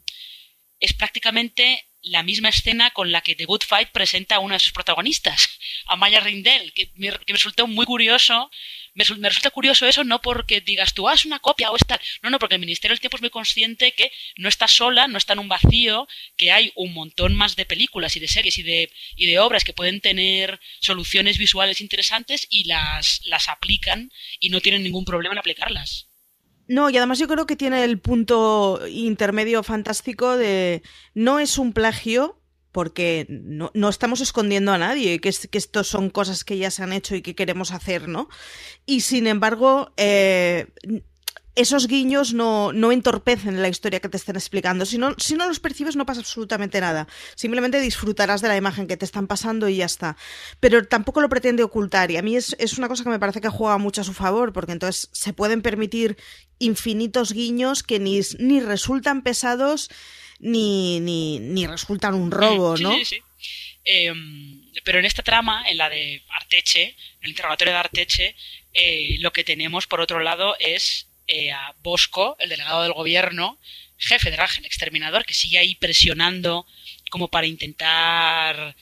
es 0.79 0.93
prácticamente 0.93 1.87
la 2.03 2.23
misma 2.23 2.51
escena 2.51 2.91
con 2.91 3.11
la 3.11 3.23
que 3.23 3.35
The 3.35 3.47
Good 3.47 3.63
Fight 3.67 3.89
presenta 3.91 4.37
a 4.37 4.41
una 4.41 4.55
de 4.57 4.61
sus 4.61 4.73
protagonistas, 4.73 5.49
a 5.87 5.97
Maya 5.97 6.21
Rindel, 6.21 6.75
que 6.75 6.91
me 6.97 7.11
resultó 7.27 7.67
muy 7.67 7.87
curioso 7.87 8.51
me, 8.95 9.05
resulta 9.05 9.51
curioso 9.51 9.87
eso 9.87 10.05
no 10.05 10.21
porque 10.21 10.61
digas 10.61 10.95
tú, 10.95 11.09
ah, 11.09 11.15
es 11.15 11.25
una 11.25 11.39
copia 11.39 11.71
o 11.71 11.77
está. 11.77 12.01
No, 12.23 12.31
no, 12.31 12.39
porque 12.39 12.57
el 12.57 12.61
Ministerio 12.61 12.95
del 12.95 13.01
Tiempo 13.01 13.17
es 13.17 13.23
muy 13.23 13.31
consciente 13.31 13.93
que 13.93 14.13
no 14.37 14.49
está 14.49 14.69
sola, 14.69 15.09
no 15.09 15.19
está 15.19 15.33
en 15.33 15.39
un 15.39 15.49
vacío, 15.49 16.07
que 16.37 16.53
hay 16.53 16.73
un 16.75 16.93
montón 16.93 17.35
más 17.35 17.57
de 17.57 17.65
películas 17.65 18.17
y 18.17 18.21
de 18.21 18.29
series 18.29 18.59
y 18.59 18.63
de, 18.63 18.93
y 19.17 19.27
de 19.27 19.39
obras 19.39 19.65
que 19.65 19.73
pueden 19.73 20.01
tener 20.01 20.61
soluciones 20.81 21.39
visuales 21.39 21.81
interesantes 21.81 22.47
y 22.51 22.65
las, 22.65 23.21
las 23.25 23.49
aplican 23.49 24.11
y 24.41 24.51
no 24.51 24.61
tienen 24.61 24.83
ningún 24.83 25.05
problema 25.05 25.35
en 25.35 25.39
aplicarlas. 25.39 26.09
No, 26.69 26.91
y 26.91 26.97
además 26.97 27.19
yo 27.19 27.29
creo 27.29 27.47
que 27.47 27.57
tiene 27.57 27.85
el 27.85 27.99
punto 27.99 28.81
intermedio 28.89 29.63
fantástico 29.63 30.37
de 30.37 30.83
no 31.15 31.39
es 31.39 31.59
un 31.59 31.73
plagio, 31.73 32.42
porque 32.73 33.27
no, 33.29 33.71
no, 33.75 33.89
estamos 33.89 34.21
escondiendo 34.21 34.73
a 34.73 34.79
nadie, 34.79 35.21
que, 35.21 35.31
que 35.31 35.59
estos 35.59 35.87
son 35.87 36.11
cosas 36.11 36.43
que 36.43 36.59
ya 36.59 36.71
se 36.71 36.83
han 36.83 36.93
hecho 36.93 37.15
y 37.15 37.23
que 37.23 37.35
queremos 37.35 37.71
hacer, 37.71 38.09
¿no? 38.09 38.29
Y 38.87 39.03
sin 39.03 39.27
embargo, 39.27 39.93
eh, 39.97 40.67
esos 41.55 41.87
guiños 41.87 42.33
no, 42.33 42.73
no, 42.73 42.93
entorpecen 42.93 43.61
la 43.61 43.69
historia 43.69 44.01
que 44.01 44.09
te 44.09 44.17
están 44.17 44.37
explicando. 44.37 44.87
Si 44.87 44.97
no, 44.97 45.15
si 45.19 45.35
no 45.35 45.47
los 45.47 45.61
percibes 45.61 45.97
no 45.97 46.07
pasa 46.07 46.21
absolutamente 46.21 46.81
nada. 46.81 47.07
Simplemente 47.35 47.81
disfrutarás 47.81 48.41
de 48.41 48.49
la 48.49 48.57
imagen 48.57 48.87
que 48.87 48.97
te 48.97 49.05
están 49.05 49.27
pasando 49.27 49.69
y 49.69 49.77
ya 49.77 49.85
está. 49.85 50.17
Pero 50.61 50.87
tampoco 50.87 51.21
lo 51.21 51.29
pretende 51.29 51.63
ocultar. 51.63 52.11
Y 52.11 52.17
a 52.17 52.23
mí 52.23 52.37
es, 52.37 52.57
es 52.59 52.79
una 52.79 52.89
cosa 52.89 53.05
que 53.05 53.11
me 53.11 53.19
parece 53.19 53.43
que 53.43 53.51
juega 53.51 53.77
mucho 53.77 54.01
a 54.01 54.05
su 54.05 54.15
favor, 54.15 54.53
porque 54.55 54.73
entonces 54.73 55.11
se 55.13 55.35
pueden 55.35 55.61
permitir 55.61 56.17
infinitos 56.59 57.33
guiños 57.33 57.83
que 57.83 57.99
ni, 57.99 58.21
ni 58.39 58.61
resultan 58.61 59.23
pesados 59.23 59.91
ni, 60.43 60.99
ni, 61.01 61.39
ni 61.39 61.67
resultan 61.67 62.15
un 62.15 62.31
robo, 62.31 62.77
sí, 62.77 62.83
¿no? 62.83 62.93
Sí, 62.97 63.05
sí. 63.05 63.23
Eh, 63.85 64.13
pero 64.85 64.99
en 64.99 65.05
esta 65.05 65.23
trama, 65.23 65.65
en 65.69 65.79
la 65.79 65.89
de 65.89 66.23
Arteche, 66.31 66.83
en 66.83 67.23
el 67.23 67.31
interrogatorio 67.31 67.73
de 67.73 67.79
Arteche, 67.79 68.37
eh, 68.75 69.17
lo 69.21 69.33
que 69.33 69.45
tenemos 69.45 69.87
por 69.87 70.01
otro 70.01 70.21
lado 70.21 70.57
es 70.59 71.07
eh, 71.29 71.53
a 71.53 71.75
Bosco, 71.83 72.37
el 72.41 72.49
delegado 72.49 72.83
del 72.83 72.93
gobierno, 72.93 73.59
jefe 73.99 74.31
del 74.31 74.41
ángel 74.41 74.67
exterminador, 74.67 75.25
que 75.25 75.35
sigue 75.35 75.59
ahí 75.59 75.77
presionando 75.77 76.67
como 77.11 77.29
para 77.29 77.47
intentar, 77.47 78.75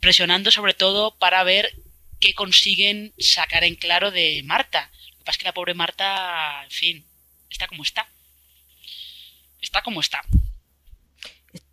presionando 0.00 0.50
sobre 0.50 0.74
todo 0.74 1.16
para 1.18 1.44
ver 1.44 1.72
qué 2.18 2.34
consiguen 2.34 3.14
sacar 3.18 3.62
en 3.62 3.76
claro 3.76 4.10
de 4.10 4.42
Marta. 4.44 4.90
Lo 5.12 5.18
que 5.18 5.24
pasa 5.24 5.36
es 5.36 5.38
que 5.38 5.44
la 5.44 5.54
pobre 5.54 5.74
Marta, 5.74 6.64
en 6.64 6.70
fin, 6.70 7.06
está 7.48 7.68
como 7.68 7.84
está. 7.84 8.08
Está 9.60 9.82
como 9.82 10.00
está 10.00 10.24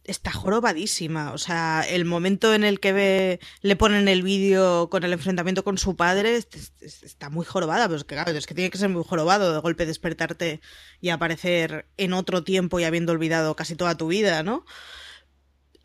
está 0.08 0.32
jorobadísima. 0.32 1.32
O 1.34 1.38
sea, 1.38 1.86
el 1.88 2.06
momento 2.06 2.54
en 2.54 2.64
el 2.64 2.80
que 2.80 2.94
ve, 2.94 3.40
le 3.62 3.76
ponen 3.76 4.08
el 4.08 4.24
vídeo 4.24 4.90
con 4.90 5.04
el 5.04 5.14
enfrentamiento 5.14 5.64
con 5.64 5.78
su 5.78 5.96
padre 5.96 6.44
está 6.82 7.30
muy 7.30 7.46
jorobada. 7.46 7.88
Pero 7.88 7.98
es 7.98 8.04
que, 8.04 8.16
claro, 8.16 8.32
es 8.32 8.48
que 8.48 8.56
tiene 8.56 8.72
que 8.72 8.78
ser 8.78 8.90
muy 8.90 9.04
jorobado 9.04 9.54
de 9.54 9.60
golpe 9.60 9.86
despertarte 9.86 10.62
y 11.02 11.10
aparecer 11.10 11.86
en 11.98 12.14
otro 12.14 12.44
tiempo 12.44 12.80
y 12.80 12.86
habiendo 12.86 13.12
olvidado 13.12 13.56
casi 13.56 13.76
toda 13.76 13.96
tu 13.96 14.08
vida, 14.08 14.42
¿no? 14.42 14.66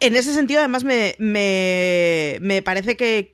En 0.00 0.16
ese 0.16 0.34
sentido, 0.34 0.60
además, 0.60 0.82
me, 0.82 1.14
me, 1.18 2.38
me 2.40 2.62
parece 2.62 2.96
que 2.96 3.32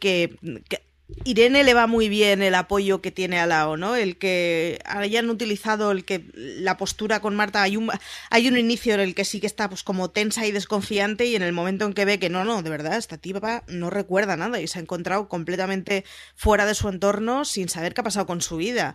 Irene 1.25 1.65
le 1.65 1.73
va 1.73 1.87
muy 1.87 2.11
bien 2.11 2.43
el 2.43 2.55
apoyo 2.55 3.01
que 3.01 3.11
tiene 3.11 3.39
a 3.39 3.47
Lao, 3.47 3.79
¿no? 3.79 3.97
El 3.97 4.19
que 4.19 4.79
hayan 4.85 5.31
utilizado 5.31 5.91
el 5.91 6.05
que 6.05 6.31
la 6.35 6.77
postura 6.77 7.21
con 7.21 7.35
Marta 7.35 7.63
hay 7.63 7.79
un 7.79 7.91
hay 8.31 8.49
un 8.49 8.59
inicio 8.59 8.93
en 8.95 9.01
el 9.01 9.15
que 9.15 9.25
sí 9.25 9.41
que 9.41 9.47
está 9.47 9.71
pues 9.71 9.83
como 9.83 10.11
tensa 10.11 10.47
y 10.47 10.53
desconfiante 10.53 11.25
y 11.25 11.35
en 11.35 11.43
el 11.43 11.55
momento 11.55 11.87
en 11.87 11.95
que 11.95 12.05
ve 12.05 12.19
que 12.19 12.29
no, 12.29 12.45
no, 12.45 12.63
de 12.63 12.69
verdad 12.69 12.99
esta 12.99 13.17
tipa 13.17 13.65
no 13.69 13.89
recuerda 13.89 14.37
nada 14.37 14.61
y 14.61 14.67
se 14.67 14.79
ha 14.79 14.83
encontrado 14.83 15.29
completamente 15.29 16.05
fuera 16.37 16.67
de 16.67 16.75
su 16.75 16.89
entorno 16.91 17.47
sin 17.47 17.71
saber 17.71 17.95
qué 17.95 18.03
ha 18.03 18.05
pasado 18.05 18.27
con 18.27 18.43
su 18.43 18.59
vida. 18.59 18.95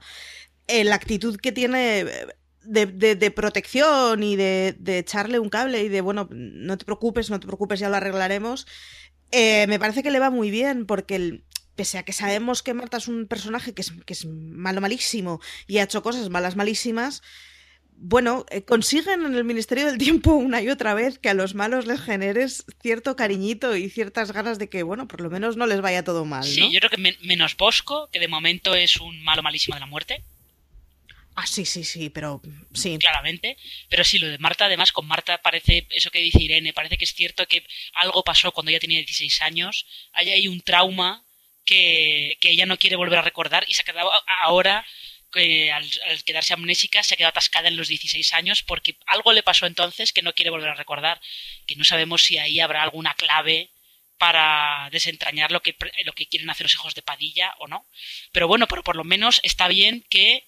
Eh, 0.68 0.84
la 0.84 0.96
actitud 0.96 1.38
que 1.38 1.52
tiene 1.52 2.06
de, 2.64 2.86
de, 2.86 3.16
de, 3.16 3.32
protección 3.32 4.24
y 4.24 4.36
de, 4.36 4.76
de, 4.80 5.00
echarle 5.00 5.40
un 5.40 5.50
cable 5.50 5.84
y 5.84 5.90
de, 5.90 6.02
bueno, 6.02 6.30
no 6.32 6.78
te 6.78 6.86
preocupes, 6.86 7.30
no 7.30 7.40
te 7.40 7.48
preocupes, 7.48 7.80
ya 7.80 7.90
lo 7.90 7.98
arreglaremos, 7.98 8.66
eh, 9.32 9.68
me 9.68 9.80
parece 9.80 10.04
que 10.04 10.12
le 10.12 10.20
va 10.20 10.30
muy 10.30 10.52
bien 10.52 10.86
porque 10.86 11.16
el, 11.16 11.44
pese 11.76 11.98
a 11.98 12.04
que 12.04 12.14
sabemos 12.14 12.64
que 12.64 12.74
Marta 12.74 12.98
es 12.98 13.08
un 13.08 13.28
personaje 13.28 13.74
que 13.74 13.82
es, 13.82 13.92
que 14.06 14.14
es 14.14 14.26
malo 14.26 14.82
malísimo 14.82 15.42
y 15.68 15.78
ha 15.78 15.84
hecho 15.84 16.04
cosas 16.04 16.30
malas 16.30 16.56
malísimas, 16.56 17.22
bueno, 17.96 18.46
eh, 18.50 18.64
consiguen 18.64 19.26
en 19.26 19.36
el 19.36 19.44
Ministerio 19.44 19.86
del 19.86 19.98
Tiempo 19.98 20.34
una 20.34 20.62
y 20.62 20.70
otra 20.70 20.94
vez 20.94 21.20
que 21.20 21.30
a 21.30 21.34
los 21.34 21.56
malos 21.56 21.86
les 21.86 22.02
generes 22.02 22.66
cierto 22.82 23.16
cariñito 23.16 23.76
y 23.76 23.90
ciertas 23.90 24.32
ganas 24.32 24.60
de 24.60 24.68
que, 24.70 24.84
bueno, 24.84 25.08
por 25.08 25.22
lo 25.22 25.30
menos 25.30 25.58
no 25.58 25.66
les 25.68 25.82
vaya 25.82 26.04
todo 26.04 26.26
mal. 26.26 26.42
¿no? 26.42 26.46
Sí, 26.46 26.72
yo 26.72 26.80
creo 26.80 26.90
que 26.90 26.98
men 26.98 27.16
menos 27.22 27.56
Bosco, 27.56 28.10
que 28.12 28.20
de 28.20 28.28
momento 28.28 28.76
es 28.76 28.98
un 28.98 29.24
malo 29.24 29.42
malísimo 29.42 29.76
de 29.76 29.82
la 29.82 29.86
muerte. 29.86 30.24
Ah, 31.36 31.48
sí, 31.48 31.66
sí, 31.66 31.84
sí, 31.84 32.10
pero 32.10 32.42
sí. 32.74 32.98
Claramente. 33.00 33.58
Pero 33.90 34.04
sí, 34.04 34.20
lo 34.20 34.28
de 34.28 34.38
Marta, 34.38 34.66
además, 34.66 34.92
con 34.92 35.08
Marta 35.08 35.42
parece, 35.42 35.88
eso 35.90 36.12
que 36.12 36.20
dice 36.20 36.44
Irene, 36.44 36.74
parece 36.74 36.98
que 36.98 37.06
es 37.06 37.14
cierto 37.14 37.48
que 37.48 37.66
algo 37.94 38.24
pasó 38.24 38.52
cuando 38.52 38.70
ella 38.70 38.80
tenía 38.80 39.00
16 39.00 39.42
años. 39.42 39.88
Hay 40.12 40.30
ahí 40.30 40.48
un 40.48 40.62
trauma 40.62 41.24
que, 41.66 42.38
que, 42.40 42.52
ella 42.52 42.66
no 42.66 42.78
quiere 42.78 42.96
volver 42.96 43.20
a 43.20 43.24
recordar 43.24 43.66
y 43.68 43.74
se 43.74 43.82
ha 43.82 43.86
quedado 43.86 44.12
ahora, 44.42 44.86
que 45.32 45.72
al, 45.72 45.90
quedarse 46.26 46.54
amnésica, 46.54 47.04
se 47.04 47.14
ha 47.14 47.18
quedado 47.18 47.32
atascada 47.32 47.68
en 47.68 47.78
los 47.78 47.88
16 47.88 48.34
años 48.34 48.64
porque 48.64 48.96
algo 49.08 49.34
le 49.34 49.44
pasó 49.44 49.66
entonces 49.66 50.14
que 50.14 50.22
no 50.22 50.34
quiere 50.34 50.52
volver 50.52 50.70
a 50.70 50.76
recordar, 50.76 51.20
que 51.66 51.76
no 51.76 51.84
sabemos 51.84 52.24
si 52.24 52.38
ahí 52.38 52.60
habrá 52.60 52.84
alguna 52.84 53.14
clave 53.16 53.72
para 54.18 54.90
desentrañar 54.92 55.52
lo 55.52 55.62
que, 55.62 55.76
lo 56.06 56.14
que 56.14 56.28
quieren 56.28 56.50
hacer 56.50 56.66
los 56.66 56.74
hijos 56.74 56.96
de 56.96 57.02
Padilla 57.02 57.56
o 57.60 57.68
no. 57.68 57.86
Pero 58.32 58.48
bueno, 58.48 58.68
pero 58.68 58.84
por 58.84 58.96
lo 58.96 59.04
menos 59.04 59.42
está 59.44 59.68
bien 59.68 60.06
que 60.10 60.46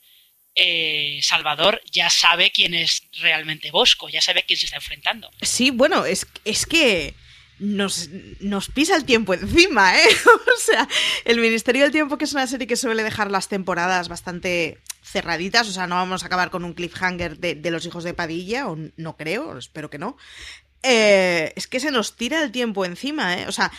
eh, 0.54 1.20
Salvador 1.22 1.82
ya 1.92 2.10
sabe 2.10 2.52
quién 2.52 2.74
es 2.74 3.04
realmente 3.20 3.72
Bosco, 3.72 4.08
ya 4.08 4.22
sabe 4.22 4.42
a 4.42 4.44
quién 4.44 4.58
se 4.58 4.68
está 4.68 4.78
enfrentando. 4.78 5.30
Sí, 5.42 5.72
bueno, 5.72 6.06
es, 6.06 6.26
es 6.46 6.66
que 6.66 7.14
nos, 7.60 8.10
nos, 8.40 8.70
pisa 8.70 8.96
el 8.96 9.06
tiempo 9.06 9.34
encima, 9.34 9.98
¿eh? 9.98 10.08
o 10.26 10.60
sea, 10.60 10.88
el 11.24 11.40
Ministerio 11.40 11.84
del 11.84 11.92
Tiempo, 11.92 12.18
que 12.18 12.26
es 12.26 12.34
una 12.34 12.48
serie 12.48 12.68
que 12.68 12.76
suele 12.76 13.04
dejar 13.04 13.32
las 13.32 13.48
temporadas 13.48 14.10
bastante 14.10 14.80
cerraditas, 15.04 15.68
o 15.70 15.72
sea, 15.72 15.88
no 15.88 15.96
vamos 15.96 16.24
a 16.24 16.28
acabar 16.28 16.50
con 16.50 16.66
un 16.66 16.74
cliffhanger 16.74 17.38
de, 17.38 17.56
de 17.56 17.72
los 17.72 17.86
hijos 17.86 18.04
de 18.04 18.14
Padilla, 18.14 18.68
o 18.68 18.78
no 18.98 19.16
creo, 19.16 19.58
espero 19.58 19.90
que 19.90 20.00
no. 20.00 20.18
Eh, 20.84 21.54
es 21.56 21.68
que 21.68 21.80
se 21.80 21.92
nos 21.92 22.16
tira 22.16 22.44
el 22.44 22.52
tiempo 22.52 22.86
encima, 22.86 23.40
¿eh? 23.40 23.48
O 23.48 23.52
sea, 23.52 23.72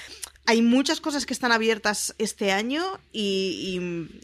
hay 0.47 0.63
muchas 0.63 1.01
cosas 1.01 1.27
que 1.27 1.35
están 1.35 1.53
abiertas 1.53 2.15
este 2.19 2.53
año 2.53 2.99
y, 3.13 3.79
y 3.79 4.21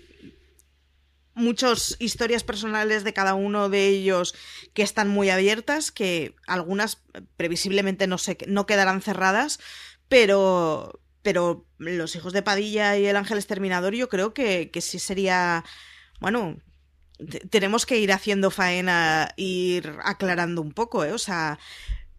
muchas 1.34 1.96
historias 1.98 2.44
personales 2.44 3.04
de 3.04 3.12
cada 3.12 3.34
uno 3.34 3.68
de 3.68 3.88
ellos 3.88 4.34
que 4.74 4.82
están 4.82 5.08
muy 5.08 5.30
abiertas, 5.30 5.90
que 5.90 6.34
algunas 6.46 7.02
previsiblemente 7.36 8.06
no, 8.06 8.18
se, 8.18 8.38
no 8.46 8.66
quedarán 8.66 9.02
cerradas, 9.02 9.58
pero, 10.08 11.00
pero 11.22 11.66
los 11.78 12.14
hijos 12.16 12.32
de 12.32 12.42
Padilla 12.42 12.96
y 12.96 13.06
el 13.06 13.16
ángel 13.16 13.38
exterminador 13.38 13.94
yo 13.94 14.08
creo 14.08 14.34
que, 14.34 14.70
que 14.70 14.80
sí 14.80 14.98
sería, 14.98 15.64
bueno, 16.20 16.58
tenemos 17.50 17.86
que 17.86 17.98
ir 17.98 18.12
haciendo 18.12 18.50
faena, 18.50 19.32
ir 19.36 19.96
aclarando 20.02 20.60
un 20.60 20.72
poco, 20.72 21.04
¿eh? 21.04 21.12
O 21.12 21.18
sea, 21.18 21.58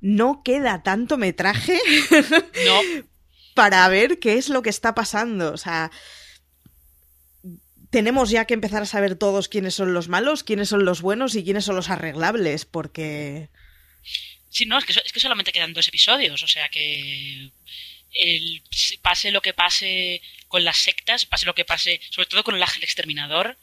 no 0.01 0.43
queda 0.43 0.83
tanto 0.83 1.17
metraje 1.17 1.79
No, 2.65 3.03
para 3.55 3.87
ver 3.87 4.19
qué 4.19 4.37
es 4.37 4.49
lo 4.49 4.61
que 4.61 4.69
está 4.69 4.95
pasando. 4.95 5.53
O 5.53 5.57
sea, 5.57 5.91
tenemos 7.93 8.31
ya 8.31 8.45
que 8.45 8.55
empezar 8.55 8.81
a 8.81 8.87
saber 8.87 9.15
todos 9.15 9.47
quiénes 9.47 9.75
son 9.75 9.93
los 9.93 10.07
malos, 10.07 10.43
quiénes 10.43 10.67
son 10.67 10.83
los 10.83 11.03
buenos 11.03 11.35
y 11.35 11.43
quiénes 11.43 11.63
son 11.63 11.75
los 11.75 11.91
arreglables, 11.91 12.65
porque... 12.65 13.49
sí, 14.49 14.65
no, 14.65 14.79
es 14.79 14.85
que, 14.85 14.93
es 14.93 15.13
que 15.13 15.19
solamente 15.19 15.51
quedan 15.51 15.73
dos 15.73 15.87
episodios, 15.87 16.41
o 16.41 16.47
sea 16.47 16.69
que 16.69 17.51
el, 18.15 18.63
pase 19.03 19.29
lo 19.29 19.43
que 19.43 19.53
pase 19.53 20.23
con 20.47 20.63
las 20.63 20.77
sectas, 20.77 21.27
pase 21.27 21.45
lo 21.45 21.53
que 21.53 21.65
pase, 21.65 22.01
sobre 22.09 22.27
todo 22.27 22.43
con 22.43 22.55
el 22.55 22.63
ángel 22.63 22.83
exterminador, 22.83 23.59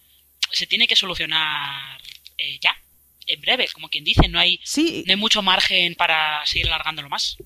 se 0.53 0.69
tiene 0.69 0.87
que 0.87 0.95
solucionar 0.95 2.01
eh, 2.39 2.61
ya, 2.61 2.81
en 3.27 3.41
breve, 3.41 3.67
como 3.73 3.89
quien 3.89 4.05
dice, 4.05 4.29
no 4.29 4.39
hay, 4.39 4.61
Sí, 4.63 5.03
no 5.09 5.13
hay 5.13 5.19
mucho 5.19 5.43
margen 5.43 5.97
para 5.97 6.47
seguir 6.47 6.69
alargándolo 6.69 7.09
más. 7.09 7.37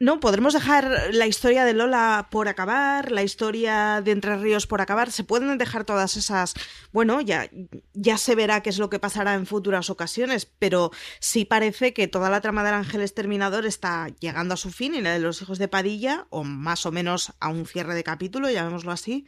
No, 0.00 0.18
podremos 0.18 0.54
dejar 0.54 1.12
la 1.12 1.26
historia 1.26 1.66
de 1.66 1.74
Lola 1.74 2.28
por 2.30 2.48
acabar, 2.48 3.12
la 3.12 3.22
historia 3.22 4.00
de 4.02 4.12
Entre 4.12 4.34
Ríos 4.38 4.66
por 4.66 4.80
acabar, 4.80 5.12
se 5.12 5.24
pueden 5.24 5.58
dejar 5.58 5.84
todas 5.84 6.16
esas, 6.16 6.54
bueno, 6.90 7.20
ya, 7.20 7.50
ya 7.92 8.16
se 8.16 8.34
verá 8.34 8.62
qué 8.62 8.70
es 8.70 8.78
lo 8.78 8.88
que 8.88 8.98
pasará 8.98 9.34
en 9.34 9.44
futuras 9.44 9.90
ocasiones, 9.90 10.46
pero 10.46 10.90
sí 11.20 11.44
parece 11.44 11.92
que 11.92 12.08
toda 12.08 12.30
la 12.30 12.40
trama 12.40 12.64
del 12.64 12.74
ángel 12.74 13.02
exterminador 13.02 13.66
está 13.66 14.08
llegando 14.20 14.54
a 14.54 14.56
su 14.56 14.70
fin 14.70 14.94
y 14.94 15.02
la 15.02 15.12
de 15.12 15.20
los 15.20 15.42
hijos 15.42 15.58
de 15.58 15.68
Padilla, 15.68 16.26
o 16.30 16.44
más 16.44 16.86
o 16.86 16.92
menos 16.92 17.34
a 17.38 17.50
un 17.50 17.66
cierre 17.66 17.94
de 17.94 18.02
capítulo, 18.02 18.48
llamémoslo 18.48 18.92
así, 18.92 19.26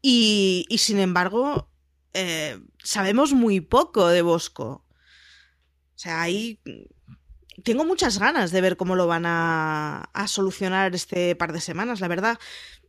y, 0.00 0.66
sin 0.78 1.00
embargo, 1.00 1.68
eh, 2.14 2.60
sabemos 2.78 3.32
muy 3.32 3.60
poco 3.60 4.06
de 4.06 4.22
Bosco. 4.22 4.84
O 5.96 5.98
sea, 5.98 6.22
ahí 6.22 6.60
tengo 7.62 7.84
muchas 7.84 8.18
ganas 8.18 8.50
de 8.50 8.60
ver 8.60 8.76
cómo 8.76 8.96
lo 8.96 9.06
van 9.06 9.24
a, 9.26 10.08
solucionar 10.28 10.94
este 10.94 11.34
par 11.36 11.52
de 11.52 11.60
semanas, 11.60 12.00
la 12.00 12.08
verdad. 12.08 12.38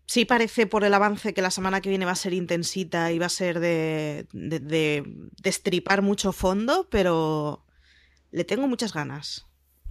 Sí 0.05 0.25
parece 0.25 0.67
por 0.67 0.83
el 0.85 0.93
avance 0.93 1.33
que 1.33 1.41
la 1.41 1.51
semana 1.51 1.81
que 1.81 1.89
viene 1.89 2.05
va 2.05 2.11
a 2.11 2.15
ser 2.15 2.33
intensita 2.33 3.11
y 3.11 3.19
va 3.19 3.25
a 3.25 3.29
ser 3.29 3.59
de, 3.59 4.25
de, 4.31 5.03
destripar 5.41 6.01
mucho 6.01 6.31
fondo, 6.31 6.87
pero 6.89 7.65
le 8.31 8.43
tengo 8.45 8.67
muchas 8.67 8.93
ganas. 8.93 9.45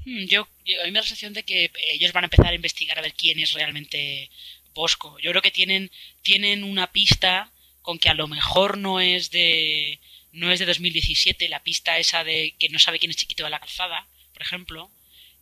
Hmm, 0.05 0.25
Yo, 0.25 0.49
yo- 0.65 0.81
a 0.81 0.85
mí 0.85 0.91
me 0.91 0.99
da 0.99 1.01
la 1.01 1.07
sensación 1.07 1.35
de 1.35 1.43
que 1.43 1.71
ellos 1.93 2.13
van 2.13 2.25
a 2.25 2.27
empezar 2.27 2.47
a 2.47 2.55
investigar 2.55 2.99
a 2.99 3.03
ver 3.03 3.13
quién 3.15 3.39
es 3.39 3.53
realmente 3.53 4.31
Bosco. 4.75 5.19
Yo 5.21 5.31
creo 5.31 5.43
que 5.43 5.51
tienen, 5.51 5.91
tienen 6.23 6.65
una 6.65 6.93
pista 6.93 7.53
con 7.83 7.99
que 7.99 8.09
a 8.09 8.15
lo 8.15 8.27
mejor 8.29 8.79
no 8.79 9.01
es 9.01 9.31
de 9.31 10.01
no 10.33 10.51
es 10.53 10.59
de 10.59 10.67
2017, 10.67 11.49
la 11.49 11.63
pista 11.63 11.99
esa 11.99 12.23
de 12.25 12.55
que 12.59 12.69
no 12.69 12.79
sabe 12.79 12.99
quién 12.99 13.11
es 13.11 13.17
Chiquito 13.17 13.45
de 13.45 13.51
la 13.51 13.59
Calzada, 13.59 14.07
por 14.37 14.43
ejemplo, 14.43 14.91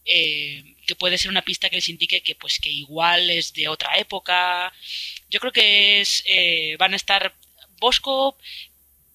eh, 0.04 0.76
que 0.86 0.94
puede 0.94 1.18
ser 1.18 1.32
una 1.32 1.42
pista 1.42 1.68
que 1.68 1.74
les 1.74 1.88
indique 1.88 2.22
que 2.22 2.36
pues 2.36 2.60
que 2.60 2.70
igual 2.70 3.28
es 3.28 3.52
de 3.54 3.66
otra 3.66 3.98
época. 3.98 4.72
Yo 5.28 5.40
creo 5.40 5.50
que 5.50 6.00
es 6.00 6.22
eh, 6.26 6.76
van 6.78 6.92
a 6.92 6.96
estar 6.96 7.34
Bosco 7.80 8.38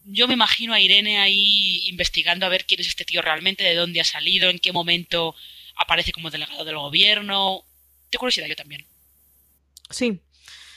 yo 0.03 0.27
me 0.27 0.33
imagino 0.33 0.73
a 0.73 0.81
Irene 0.81 1.19
ahí 1.19 1.87
investigando 1.87 2.45
a 2.45 2.49
ver 2.49 2.65
quién 2.65 2.81
es 2.81 2.87
este 2.87 3.05
tío 3.05 3.21
realmente, 3.21 3.63
de 3.63 3.75
dónde 3.75 4.01
ha 4.01 4.03
salido, 4.03 4.49
en 4.49 4.59
qué 4.59 4.73
momento 4.73 5.33
aparece 5.75 6.11
como 6.11 6.29
delegado 6.29 6.65
del 6.65 6.77
gobierno. 6.77 7.63
Tengo 8.09 8.21
curiosidad 8.21 8.47
yo 8.47 8.55
también. 8.55 8.85
Sí, 9.89 10.19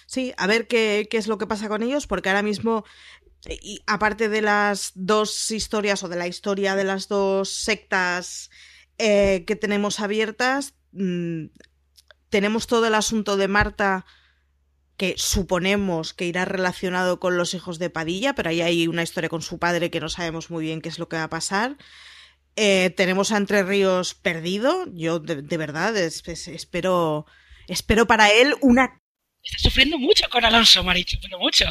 sí, 0.07 0.33
a 0.37 0.47
ver 0.47 0.69
qué, 0.69 1.09
qué 1.11 1.17
es 1.17 1.27
lo 1.27 1.39
que 1.39 1.47
pasa 1.47 1.69
con 1.69 1.83
ellos, 1.83 2.07
porque 2.07 2.29
ahora 2.29 2.43
mismo, 2.43 2.85
y 3.49 3.81
aparte 3.87 4.29
de 4.29 4.43
las 4.43 4.93
dos 4.95 5.51
historias 5.51 6.03
o 6.03 6.09
de 6.09 6.17
la 6.17 6.29
historia 6.29 6.77
de 6.77 6.85
las 6.85 7.09
dos 7.09 7.51
sectas 7.51 8.51
eh, 8.99 9.45
que 9.47 9.57
tenemos 9.57 10.01
abiertas, 10.01 10.75
mm, 10.93 11.47
tenemos 12.31 12.67
todo 12.67 12.87
el 12.87 12.95
asunto 12.95 13.37
de 13.37 13.49
Marta 13.49 14.07
que 14.97 15.15
suponemos 15.17 16.15
que 16.15 16.27
irá 16.27 16.45
relacionado 16.45 17.19
con 17.19 17.37
los 17.37 17.55
hijos 17.55 17.79
de 17.79 17.91
Padilla, 17.91 18.35
pero 18.35 18.51
ahí 18.51 18.61
hay 18.61 18.87
una 18.87 19.03
historia 19.03 19.29
con 19.29 19.43
su 19.43 19.59
padre 19.59 19.91
que 19.91 20.01
no 20.01 20.09
sabemos 20.09 20.51
muy 20.51 20.65
bien 20.65 20.81
qué 20.81 20.89
es 20.89 20.99
lo 20.99 21.09
que 21.09 21.17
va 21.17 21.25
a 21.25 21.31
pasar. 21.31 21.77
Eh, 22.57 22.91
tenemos 22.97 23.33
a 23.33 23.39
Entre 23.39 23.63
Ríos 23.63 24.15
perdido. 24.15 24.85
Yo 24.93 25.19
de, 25.19 25.43
de 25.43 25.57
verdad 25.57 25.97
es- 25.97 26.23
es- 26.29 26.49
espero, 26.49 27.27
espero 27.69 28.07
para 28.07 28.31
él 28.31 28.55
una 28.61 28.99
Está 29.45 29.59
sufriendo 29.59 29.99
mucho 29.99 30.25
con 30.31 30.45
Alonso, 30.45 30.85
Maricho, 30.85 31.19
pero 31.21 31.37
mucho. 31.41 31.65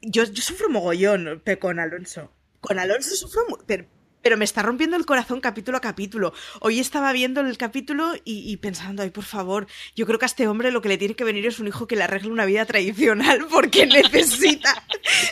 Yo, 0.00 0.24
yo 0.24 0.42
sufro 0.42 0.70
mogollón 0.70 1.42
con 1.60 1.78
Alonso. 1.78 2.32
Con 2.60 2.78
Alonso 2.78 3.14
sufro, 3.16 3.42
pero, 3.66 3.84
pero 4.22 4.36
me 4.36 4.44
está 4.44 4.62
rompiendo 4.62 4.96
el 4.96 5.06
corazón 5.06 5.40
capítulo 5.40 5.78
a 5.78 5.80
capítulo. 5.80 6.32
Hoy 6.60 6.80
estaba 6.80 7.12
viendo 7.12 7.40
el 7.40 7.56
capítulo 7.58 8.14
y, 8.24 8.50
y 8.50 8.56
pensando, 8.56 9.02
ay, 9.02 9.10
por 9.10 9.24
favor, 9.24 9.66
yo 9.96 10.06
creo 10.06 10.18
que 10.18 10.24
a 10.24 10.26
este 10.26 10.48
hombre 10.48 10.70
lo 10.70 10.82
que 10.82 10.88
le 10.88 10.98
tiene 10.98 11.14
que 11.14 11.24
venir 11.24 11.46
es 11.46 11.58
un 11.58 11.68
hijo 11.68 11.86
que 11.86 11.96
le 11.96 12.04
arregle 12.04 12.30
una 12.30 12.44
vida 12.46 12.66
tradicional 12.66 13.46
porque 13.50 13.86
necesita 13.86 14.84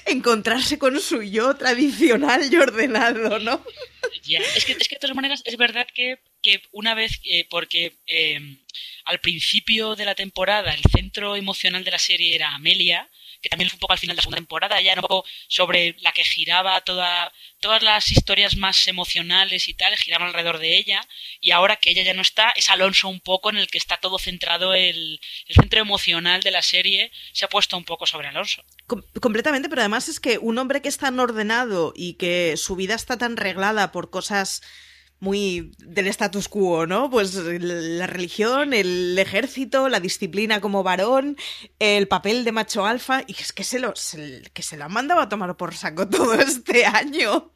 encontrarse 0.07 0.79
con 0.79 1.01
su 1.01 1.23
yo 1.23 1.55
tradicional 1.57 2.43
y 2.51 2.57
ordenado, 2.57 3.39
¿no? 3.39 3.65
Ya, 4.23 4.39
Es 4.39 4.65
que, 4.65 4.73
es 4.73 4.89
que 4.89 4.97
de 4.97 5.01
todas 5.01 5.17
maneras 5.17 5.43
es 5.45 5.57
verdad 5.57 5.87
que, 5.93 6.19
que 6.43 6.63
una 6.73 6.95
vez, 6.95 7.21
eh, 7.25 7.47
porque 7.51 7.95
eh, 8.07 8.59
al 9.05 9.21
principio 9.21 9.95
de 9.95 10.05
la 10.05 10.15
temporada 10.15 10.75
el 10.75 10.83
centro 10.91 11.37
emocional 11.37 11.85
de 11.85 11.91
la 11.91 11.99
serie 11.99 12.35
era 12.35 12.55
Amelia, 12.55 13.09
que 13.47 13.51
también 13.51 13.71
fue 13.71 13.77
un 13.77 13.81
poco 13.81 13.93
al 13.93 14.01
final 14.01 14.17
de 14.17 14.19
la 14.19 14.23
segunda 14.23 14.39
temporada, 14.39 14.81
ya 14.81 14.91
era 14.91 15.01
un 15.01 15.07
poco 15.07 15.25
sobre 15.47 15.95
la 16.01 16.11
que 16.11 16.25
giraba 16.25 16.81
toda, 16.81 17.33
todas 17.61 17.81
las 17.81 18.11
historias 18.11 18.57
más 18.57 18.89
emocionales 18.89 19.69
y 19.69 19.75
tal, 19.75 19.97
giraban 19.97 20.27
alrededor 20.29 20.59
de 20.59 20.77
ella, 20.77 21.01
y 21.41 21.53
ahora 21.53 21.77
que 21.77 21.91
ella 21.91 22.03
ya 22.03 22.13
no 22.15 22.23
está, 22.23 22.51
es 22.51 22.69
Alonso 22.71 23.09
un 23.09 23.21
poco 23.21 23.51
en 23.51 23.57
el 23.59 23.69
que 23.69 23.79
está 23.79 23.99
todo 23.99 24.19
centrado, 24.19 24.75
el, 24.75 25.21
el 25.47 25.55
centro 25.55 25.81
emocional 25.81 26.43
de 26.43 26.51
la 26.51 26.63
serie 26.63 27.13
se 27.33 27.45
ha 27.45 27.49
puesto 27.49 27.77
un 27.77 27.85
poco 27.85 28.05
sobre 28.07 28.27
Alonso. 28.27 28.65
Com- 28.89 29.05
completamente, 29.21 29.69
pero 29.69 29.83
además 29.83 30.09
es 30.09 30.19
que 30.19 30.39
un 30.39 30.59
hombre 30.59 30.83
que 30.83 30.89
es 30.89 30.99
tan 30.99 31.21
ordenado 31.21 31.93
y 31.95 32.15
que 32.15 32.57
su 32.57 32.75
vida 32.75 32.97
está 32.97 33.17
tan 33.17 33.37
reglada 33.37 33.93
por 33.93 34.11
cosas 34.11 34.63
muy 35.21 35.73
del 35.79 36.07
status 36.09 36.49
quo, 36.49 36.87
¿no? 36.87 37.09
Pues 37.11 37.35
la 37.35 38.07
religión, 38.07 38.75
el 38.75 39.19
ejército, 39.19 39.89
la 39.89 40.01
disciplina 40.01 40.61
como 40.61 40.83
varón, 40.83 41.37
el 41.79 42.07
papel 42.09 42.45
de 42.45 42.53
macho 42.53 42.85
alfa, 42.87 43.23
y 43.27 43.33
es 43.33 43.53
que 43.53 43.65
se 43.65 43.79
lo, 43.79 43.95
se- 43.97 44.43
que 44.53 44.63
se 44.63 44.77
lo 44.77 44.85
han 44.85 44.93
mandado 44.93 45.21
a 45.21 45.29
tomar 45.29 45.57
por 45.57 45.75
saco 45.75 46.09
todo 46.09 46.35
este 46.35 46.85
año. 46.85 47.53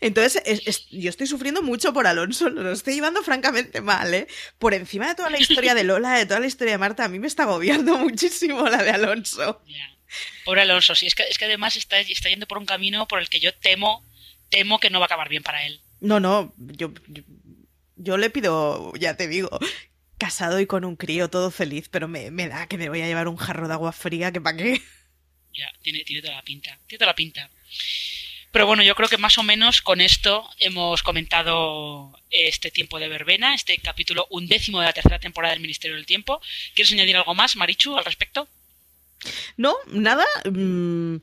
Entonces, 0.00 0.42
es- 0.44 0.62
es- 0.66 0.86
yo 0.90 1.08
estoy 1.10 1.26
sufriendo 1.26 1.62
mucho 1.62 1.92
por 1.92 2.06
Alonso, 2.06 2.48
lo 2.50 2.72
estoy 2.72 2.94
llevando 2.94 3.22
francamente 3.22 3.80
mal, 3.80 4.12
¿eh? 4.14 4.26
Por 4.58 4.74
encima 4.74 5.08
de 5.08 5.14
toda 5.14 5.30
la 5.30 5.38
historia 5.40 5.74
de 5.74 5.84
Lola, 5.84 6.12
de 6.18 6.26
toda 6.26 6.40
la 6.40 6.46
historia 6.46 6.72
de 6.74 6.78
Marta, 6.78 7.04
a 7.04 7.08
mí 7.08 7.18
me 7.18 7.26
está 7.26 7.44
agobiando 7.44 7.96
muchísimo 7.98 8.66
la 8.68 8.82
de 8.82 8.90
Alonso. 8.90 9.62
Ya. 9.66 9.90
Pobre 10.44 10.60
Alonso, 10.62 10.94
sí, 10.94 11.06
es 11.06 11.14
que, 11.14 11.24
es 11.24 11.38
que 11.38 11.46
además 11.46 11.76
está, 11.76 11.98
está 11.98 12.28
yendo 12.28 12.46
por 12.46 12.58
un 12.58 12.66
camino 12.66 13.08
por 13.08 13.18
el 13.20 13.28
que 13.28 13.40
yo 13.40 13.52
temo, 13.54 14.04
temo 14.50 14.78
que 14.78 14.90
no 14.90 15.00
va 15.00 15.04
a 15.04 15.06
acabar 15.06 15.28
bien 15.28 15.42
para 15.42 15.66
él. 15.66 15.80
No, 16.00 16.20
no, 16.20 16.54
yo, 16.58 16.92
yo, 17.08 17.22
yo 17.96 18.16
le 18.16 18.30
pido, 18.30 18.92
ya 18.94 19.16
te 19.16 19.28
digo, 19.28 19.58
casado 20.18 20.60
y 20.60 20.66
con 20.66 20.84
un 20.84 20.96
crío, 20.96 21.28
todo 21.28 21.50
feliz, 21.50 21.88
pero 21.88 22.08
me, 22.08 22.30
me 22.30 22.48
da 22.48 22.66
que 22.66 22.78
me 22.78 22.88
voy 22.88 23.00
a 23.00 23.06
llevar 23.06 23.28
un 23.28 23.36
jarro 23.36 23.68
de 23.68 23.74
agua 23.74 23.92
fría, 23.92 24.32
que 24.32 24.40
para 24.40 24.56
qué. 24.56 24.82
Ya, 25.52 25.72
tiene, 25.82 26.02
tiene 26.04 26.20
toda 26.20 26.34
la 26.34 26.42
pinta. 26.42 26.78
Tiene 26.86 26.98
toda 26.98 27.12
la 27.12 27.14
pinta. 27.14 27.48
Pero 28.50 28.66
bueno, 28.66 28.82
yo 28.84 28.94
creo 28.94 29.08
que 29.08 29.18
más 29.18 29.36
o 29.38 29.42
menos 29.42 29.82
con 29.82 30.00
esto 30.00 30.48
hemos 30.58 31.02
comentado 31.02 32.16
este 32.30 32.70
tiempo 32.70 33.00
de 33.00 33.08
verbena, 33.08 33.54
este 33.54 33.76
capítulo 33.78 34.28
undécimo 34.30 34.78
de 34.78 34.86
la 34.86 34.92
tercera 34.92 35.18
temporada 35.18 35.52
del 35.52 35.60
Ministerio 35.60 35.96
del 35.96 36.06
Tiempo. 36.06 36.40
¿Quieres 36.74 36.92
añadir 36.92 37.16
algo 37.16 37.34
más, 37.34 37.56
Marichu, 37.56 37.96
al 37.96 38.04
respecto? 38.04 38.48
No, 39.56 39.74
nada. 39.86 40.24
mm, 40.44 41.16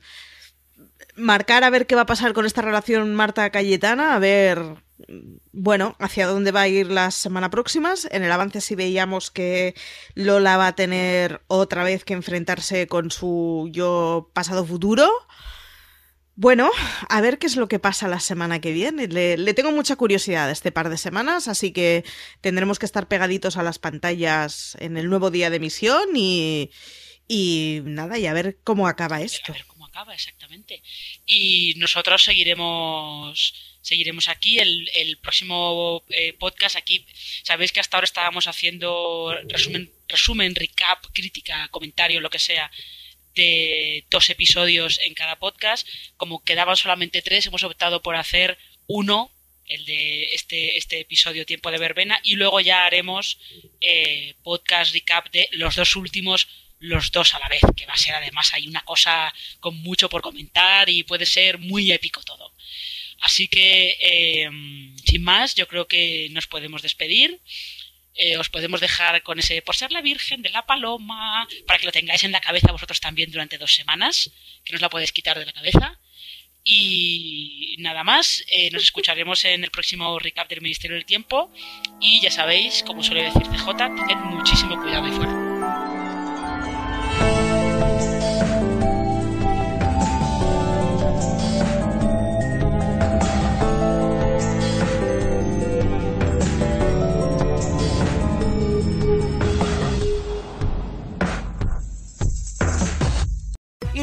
marcar 1.16 1.64
a 1.64 1.70
ver 1.70 1.86
qué 1.86 1.94
va 1.94 2.02
a 2.02 2.06
pasar 2.06 2.32
con 2.32 2.46
esta 2.46 2.62
relación 2.62 3.14
Marta-Cayetana, 3.14 4.14
a 4.14 4.18
ver, 4.18 4.76
bueno, 5.52 5.96
hacia 5.98 6.26
dónde 6.26 6.52
va 6.52 6.62
a 6.62 6.68
ir 6.68 6.86
las 6.90 7.14
semana 7.14 7.50
próximas. 7.50 8.08
En 8.10 8.22
el 8.22 8.32
avance 8.32 8.60
sí 8.60 8.74
veíamos 8.74 9.30
que 9.30 9.74
Lola 10.14 10.56
va 10.56 10.68
a 10.68 10.74
tener 10.74 11.42
otra 11.48 11.84
vez 11.84 12.04
que 12.04 12.14
enfrentarse 12.14 12.86
con 12.86 13.10
su 13.10 13.68
yo 13.72 14.30
pasado-futuro. 14.32 15.10
Bueno, 16.34 16.70
a 17.10 17.20
ver 17.20 17.38
qué 17.38 17.46
es 17.46 17.56
lo 17.56 17.68
que 17.68 17.78
pasa 17.78 18.08
la 18.08 18.18
semana 18.18 18.60
que 18.60 18.72
viene. 18.72 19.06
Le, 19.06 19.54
tengo 19.54 19.70
mucha 19.70 19.96
curiosidad 19.96 20.50
este 20.50 20.72
par 20.72 20.88
de 20.88 20.96
semanas, 20.96 21.46
así 21.46 21.72
que 21.72 22.04
tendremos 22.40 22.78
que 22.78 22.86
estar 22.86 23.06
pegaditos 23.06 23.58
a 23.58 23.62
las 23.62 23.78
pantallas 23.78 24.76
en 24.80 24.96
el 24.96 25.10
nuevo 25.10 25.30
día 25.30 25.50
de 25.50 25.56
emisión 25.56 26.08
y, 26.14 26.70
y 27.28 27.82
nada, 27.84 28.18
y 28.18 28.26
a 28.26 28.32
ver 28.32 28.58
cómo 28.64 28.88
acaba 28.88 29.20
esto. 29.20 29.52
Exactamente. 30.14 30.82
Y 31.26 31.74
nosotros 31.76 32.22
seguiremos 32.22 33.54
seguiremos 33.82 34.28
aquí 34.28 34.58
el, 34.58 34.88
el 34.94 35.18
próximo 35.18 36.04
eh, 36.10 36.34
podcast 36.34 36.76
aquí 36.76 37.04
sabéis 37.42 37.72
que 37.72 37.80
hasta 37.80 37.96
ahora 37.96 38.04
estábamos 38.04 38.46
haciendo 38.46 39.36
resumen 39.48 39.90
resumen 40.06 40.54
recap 40.54 41.04
crítica 41.12 41.66
comentario 41.68 42.20
lo 42.20 42.30
que 42.30 42.38
sea 42.38 42.70
de 43.34 44.04
dos 44.08 44.30
episodios 44.30 45.00
en 45.00 45.14
cada 45.14 45.40
podcast 45.40 45.88
como 46.16 46.44
quedaban 46.44 46.76
solamente 46.76 47.22
tres 47.22 47.46
hemos 47.46 47.64
optado 47.64 48.02
por 48.02 48.14
hacer 48.14 48.56
uno 48.86 49.32
el 49.66 49.84
de 49.84 50.34
este, 50.34 50.76
este 50.76 51.00
episodio 51.00 51.46
Tiempo 51.46 51.70
de 51.70 51.78
Verbena, 51.78 52.20
y 52.22 52.36
luego 52.36 52.60
ya 52.60 52.84
haremos 52.84 53.38
eh, 53.80 54.34
podcast 54.42 54.92
recap 54.92 55.30
de 55.30 55.48
los 55.52 55.76
dos 55.76 55.96
últimos, 55.96 56.48
los 56.82 57.12
dos 57.12 57.32
a 57.34 57.38
la 57.38 57.48
vez, 57.48 57.62
que 57.76 57.86
va 57.86 57.94
a 57.94 57.96
ser 57.96 58.14
además 58.14 58.52
hay 58.54 58.66
una 58.66 58.82
cosa 58.82 59.32
con 59.60 59.76
mucho 59.76 60.08
por 60.08 60.20
comentar 60.20 60.90
y 60.90 61.04
puede 61.04 61.26
ser 61.26 61.58
muy 61.58 61.92
épico 61.92 62.22
todo. 62.22 62.52
Así 63.20 63.46
que, 63.46 63.96
eh, 64.00 64.50
sin 65.04 65.22
más, 65.22 65.54
yo 65.54 65.68
creo 65.68 65.86
que 65.86 66.28
nos 66.32 66.48
podemos 66.48 66.82
despedir. 66.82 67.40
Eh, 68.14 68.36
os 68.36 68.50
podemos 68.50 68.80
dejar 68.80 69.22
con 69.22 69.38
ese 69.38 69.62
por 69.62 69.76
ser 69.76 69.90
la 69.92 70.02
Virgen 70.02 70.42
de 70.42 70.50
la 70.50 70.66
Paloma, 70.66 71.48
para 71.66 71.78
que 71.78 71.86
lo 71.86 71.92
tengáis 71.92 72.24
en 72.24 72.32
la 72.32 72.40
cabeza 72.40 72.72
vosotros 72.72 73.00
también 73.00 73.30
durante 73.30 73.58
dos 73.58 73.72
semanas, 73.72 74.30
que 74.64 74.72
no 74.72 74.76
os 74.76 74.82
la 74.82 74.90
podéis 74.90 75.12
quitar 75.12 75.38
de 75.38 75.46
la 75.46 75.52
cabeza. 75.52 75.98
Y 76.64 77.76
nada 77.78 78.02
más, 78.04 78.44
eh, 78.48 78.70
nos 78.70 78.82
escucharemos 78.82 79.44
en 79.44 79.64
el 79.64 79.70
próximo 79.70 80.18
recap 80.18 80.48
del 80.48 80.60
Ministerio 80.60 80.96
del 80.96 81.06
Tiempo. 81.06 81.52
Y 82.00 82.20
ya 82.20 82.30
sabéis, 82.30 82.82
como 82.84 83.04
suele 83.04 83.22
decir 83.22 83.42
CJ, 83.42 83.76
tened 83.76 84.16
muchísimo 84.16 84.80
cuidado 84.80 85.06
ahí 85.06 85.12
fuera. 85.12 85.41